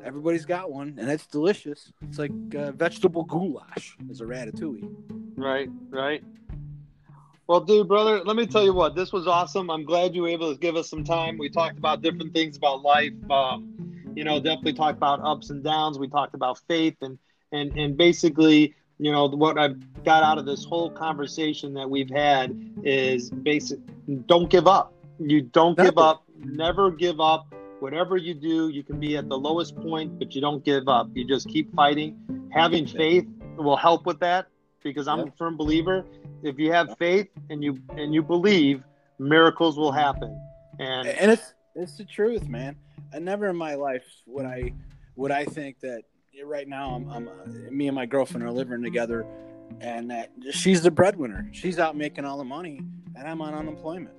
[0.03, 1.91] everybody's got one, and it's delicious.
[2.01, 4.89] It's like uh, vegetable goulash is a ratatouille.
[5.35, 6.23] Right, right.
[7.47, 8.95] Well, dude, brother, let me tell you what.
[8.95, 9.69] This was awesome.
[9.69, 11.37] I'm glad you were able to give us some time.
[11.37, 13.13] We talked about different things about life.
[13.31, 15.99] Um, you know, definitely talk about ups and downs.
[15.99, 17.19] We talked about faith and
[17.51, 22.09] and and basically, you know, what I've got out of this whole conversation that we've
[22.09, 23.77] had is basic.
[24.25, 24.91] Don't give up.
[25.19, 25.91] You don't Never.
[25.91, 26.23] give up.
[26.43, 27.53] Never give up.
[27.79, 31.09] Whatever you do, you can be at the lowest point, but you don't give up.
[31.13, 32.49] You just keep fighting.
[32.51, 34.47] Having faith will help with that
[34.81, 36.03] because I'm a firm believer.
[36.41, 38.83] If you have faith and you and you believe,
[39.19, 40.41] miracles will happen.
[40.79, 42.75] And and it's it's the truth, man.
[43.13, 44.73] I never in my life would I
[45.15, 46.03] would I think that
[46.43, 49.25] right now I'm, I'm uh, me and my girlfriend are living together,
[49.81, 51.49] and that she's the breadwinner.
[51.51, 52.81] She's out making all the money,
[53.15, 54.15] and I'm on unemployment.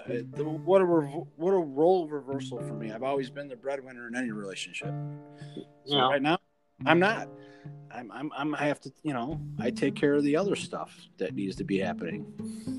[0.00, 2.92] Uh, what a what a role reversal for me.
[2.92, 4.94] I've always been the breadwinner in any relationship.
[5.84, 6.08] So yeah.
[6.08, 6.38] right now,
[6.84, 7.28] I'm not.
[7.96, 10.94] I'm, I'm, I'm, I have to, you know, I take care of the other stuff
[11.16, 12.26] that needs to be happening.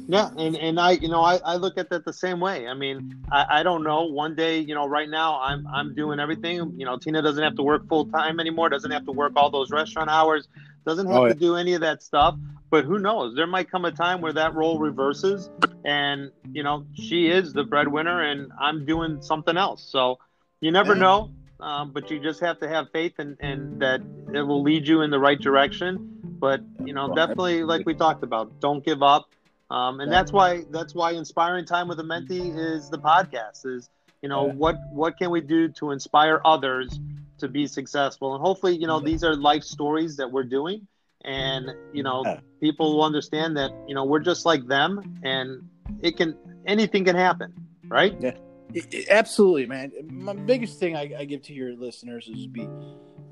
[0.08, 0.30] Yeah.
[0.38, 2.68] And, and I, you know, I, I look at that the same way.
[2.68, 6.20] I mean, I, I don't know one day, you know, right now I'm, I'm doing
[6.20, 8.70] everything, you know, Tina doesn't have to work full time anymore.
[8.70, 10.48] Doesn't have to work all those restaurant hours,
[10.86, 11.34] doesn't have oh, yeah.
[11.34, 12.38] to do any of that stuff,
[12.70, 15.50] but who knows, there might come a time where that role reverses
[15.84, 19.82] and, you know, she is the breadwinner and I'm doing something else.
[19.90, 20.20] So
[20.62, 21.02] you never yeah.
[21.02, 24.02] know um, but you just have to have faith and, and that
[24.34, 26.20] it will lead you in the right direction.
[26.40, 29.30] But you know, definitely, like we talked about, don't give up.
[29.70, 33.66] Um, and that's why that's why inspiring time with a mentee is the podcast.
[33.66, 33.90] Is
[34.22, 37.00] you know what what can we do to inspire others
[37.40, 38.36] to be successful?
[38.36, 40.88] And hopefully, you know, these are life stories that we're doing,
[41.26, 42.24] and you know,
[42.62, 45.68] people will understand that you know we're just like them, and
[46.02, 47.54] it can anything can happen,
[47.88, 48.16] right?
[48.20, 48.36] Yeah.
[49.10, 49.92] Absolutely, man.
[50.10, 52.68] My biggest thing I, I give to your listeners is be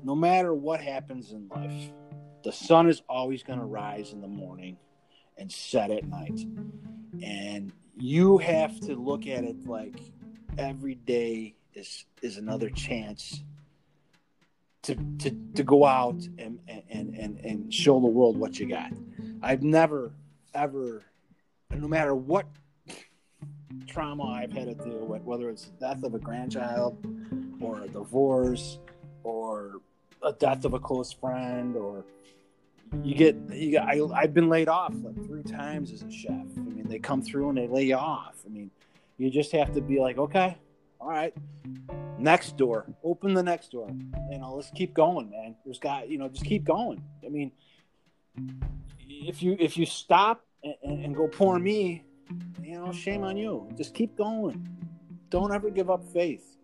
[0.02, 1.92] no matter what happens in life,
[2.44, 4.76] the sun is always going to rise in the morning
[5.36, 6.40] and set at night.
[7.22, 9.98] And you have to look at it like
[10.58, 13.42] every day is is another chance
[14.82, 18.92] to to, to go out and, and, and, and show the world what you got.
[19.42, 20.12] I've never
[20.54, 21.02] ever
[21.70, 22.46] no matter what
[23.86, 27.04] trauma I've had to deal with, whether it's the death of a grandchild
[27.60, 28.78] or a divorce
[29.22, 29.80] or
[30.22, 32.04] a death of a close friend or
[33.02, 36.30] you get you get, I, I've been laid off like three times as a chef.
[36.30, 38.36] I mean, they come through and they lay you off.
[38.44, 38.70] I mean,
[39.18, 40.56] you just have to be like, okay,
[41.00, 41.34] all right,
[42.18, 43.90] next door, open the next door.
[44.30, 45.56] You know, let's keep going, man.
[45.64, 47.02] There's got you know, just keep going.
[47.24, 47.52] I mean,
[49.08, 52.04] if you if you stop and, and go poor me,
[52.62, 53.68] you know, shame on you.
[53.76, 54.68] Just keep going.
[55.30, 56.56] Don't ever give up faith.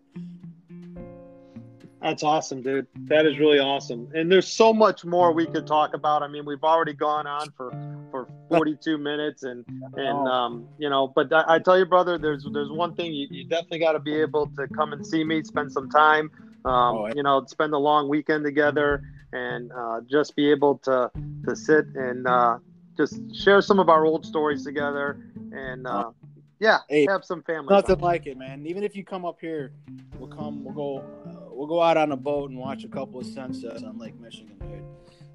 [2.03, 2.85] That's awesome, dude.
[3.05, 4.09] That is really awesome.
[4.13, 6.21] And there's so much more we could talk about.
[6.21, 7.71] I mean, we've already gone on for
[8.11, 9.63] for 42 minutes, and
[9.95, 13.27] and um, you know, but I, I, tell you, brother, there's there's one thing you,
[13.31, 16.29] you definitely got to be able to come and see me, spend some time,
[16.65, 19.01] um, oh, you know, spend a long weekend together,
[19.31, 21.09] and uh, just be able to
[21.47, 22.57] to sit and uh,
[22.95, 25.19] just share some of our old stories together
[25.51, 26.11] and uh,
[26.59, 27.67] yeah, hey, have some family.
[27.69, 28.03] Nothing time.
[28.03, 28.65] like it, man.
[28.65, 29.73] Even if you come up here,
[30.17, 30.63] we'll come.
[30.63, 30.97] We'll go.
[31.27, 34.19] Uh, we'll go out on a boat and watch a couple of sunsets on Lake
[34.19, 34.85] Michigan, dude.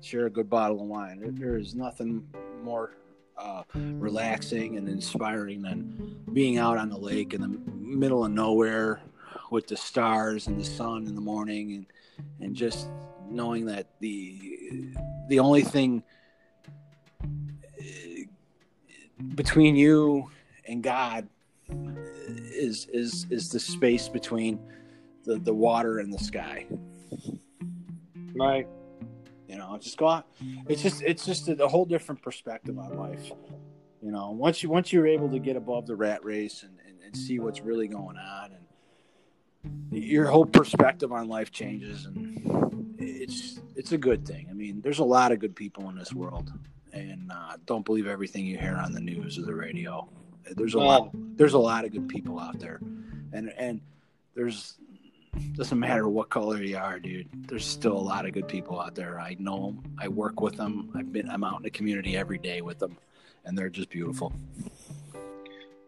[0.00, 1.20] Share a good bottle of wine.
[1.20, 2.26] there, there is nothing
[2.62, 2.92] more
[3.36, 9.00] uh, relaxing and inspiring than being out on the lake in the middle of nowhere
[9.50, 11.86] with the stars and the sun in the morning and
[12.40, 12.88] and just
[13.28, 14.92] knowing that the
[15.28, 16.02] the only thing
[19.34, 20.30] between you
[20.66, 21.28] and God
[21.68, 24.58] is is is the space between
[25.24, 26.66] the the water and the sky.
[28.34, 28.66] Right.
[29.48, 30.26] You know, just go out.
[30.68, 33.30] It's just it's just a, a whole different perspective on life.
[34.02, 37.02] You know, once you once you're able to get above the rat race and, and,
[37.02, 38.64] and see what's really going on and
[39.90, 44.46] your whole perspective on life changes and it's it's a good thing.
[44.50, 46.52] I mean, there's a lot of good people in this world
[46.98, 50.08] and uh, don't believe everything you hear on the news or the radio.
[50.56, 51.10] There's a lot.
[51.36, 52.80] There's a lot of good people out there,
[53.32, 53.80] and and
[54.34, 54.74] there's
[55.52, 57.28] doesn't matter what color you are, dude.
[57.48, 59.20] There's still a lot of good people out there.
[59.20, 59.96] I know them.
[60.00, 60.90] I work with them.
[60.94, 61.28] I've been.
[61.28, 62.96] I'm out in the community every day with them,
[63.44, 64.32] and they're just beautiful.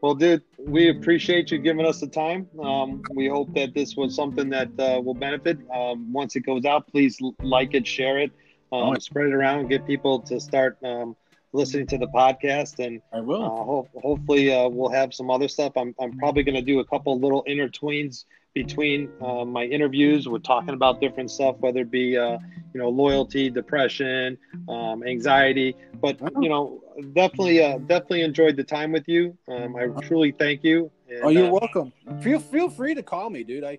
[0.02, 2.48] Well, dude, we appreciate you giving us the time.
[2.62, 5.58] Um, we hope that this was something that uh, will benefit.
[5.74, 8.32] Um, once it goes out, please like it, share it
[8.72, 11.16] um, spread it around, get people to start um,
[11.52, 13.44] listening to the podcast, and I will.
[13.44, 15.72] Uh, ho- hopefully, uh, we'll have some other stuff.
[15.76, 20.28] I'm I'm probably going to do a couple little intertweens between uh, my interviews.
[20.28, 22.38] We're talking about different stuff, whether it be uh,
[22.74, 25.76] you know loyalty, depression, um, anxiety.
[26.00, 26.82] But you know,
[27.14, 29.36] definitely uh, definitely enjoyed the time with you.
[29.48, 30.90] Um, I truly thank you.
[31.08, 31.92] And, oh, you're uh, welcome.
[32.20, 33.64] Feel feel free to call me, dude.
[33.64, 33.78] I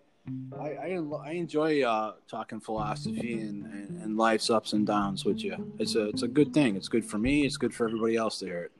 [0.59, 5.43] I, I, I enjoy uh, talking philosophy and, and, and, life's ups and downs with
[5.43, 5.73] you.
[5.79, 6.75] It's a it's a good thing.
[6.75, 7.45] It's good for me.
[7.45, 8.71] It's good for everybody else to hear it.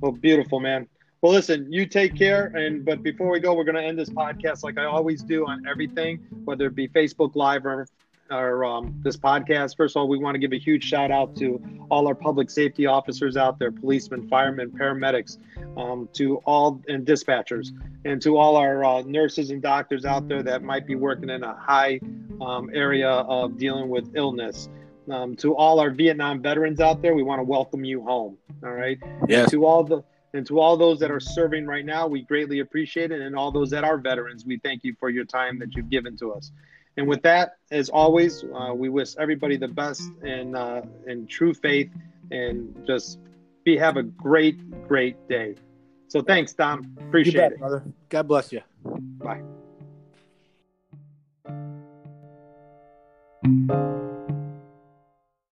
[0.00, 0.88] Well, beautiful, man.
[1.20, 2.46] Well, listen, you take care.
[2.46, 5.46] And but before we go, we're going to end this podcast like I always do
[5.46, 7.86] on everything, whether it be Facebook Live or
[8.30, 9.76] or um, this podcast.
[9.76, 12.50] First of all, we want to give a huge shout out to all our public
[12.50, 15.38] safety officers out there, policemen, firemen, paramedics,
[15.76, 17.70] um, to all and dispatchers,
[18.04, 21.42] and to all our uh, nurses and doctors out there that might be working in
[21.42, 22.00] a high
[22.40, 24.68] um, area of dealing with illness.
[25.10, 28.36] Um, to all our Vietnam veterans out there, we want to welcome you home.
[28.62, 28.98] All right.
[29.26, 29.50] Yes.
[29.50, 30.02] to all the
[30.34, 33.20] and to all those that are serving right now, we greatly appreciate it.
[33.20, 36.16] And all those that are veterans, we thank you for your time that you've given
[36.18, 36.52] to us.
[36.98, 41.54] And with that, as always, uh, we wish everybody the best and uh, in true
[41.54, 41.92] faith,
[42.32, 43.20] and just
[43.64, 45.54] be have a great, great day.
[46.08, 46.96] So thanks, Dom.
[46.98, 47.84] Appreciate bet, it, brother.
[48.08, 48.62] God bless you.
[48.84, 49.42] Bye.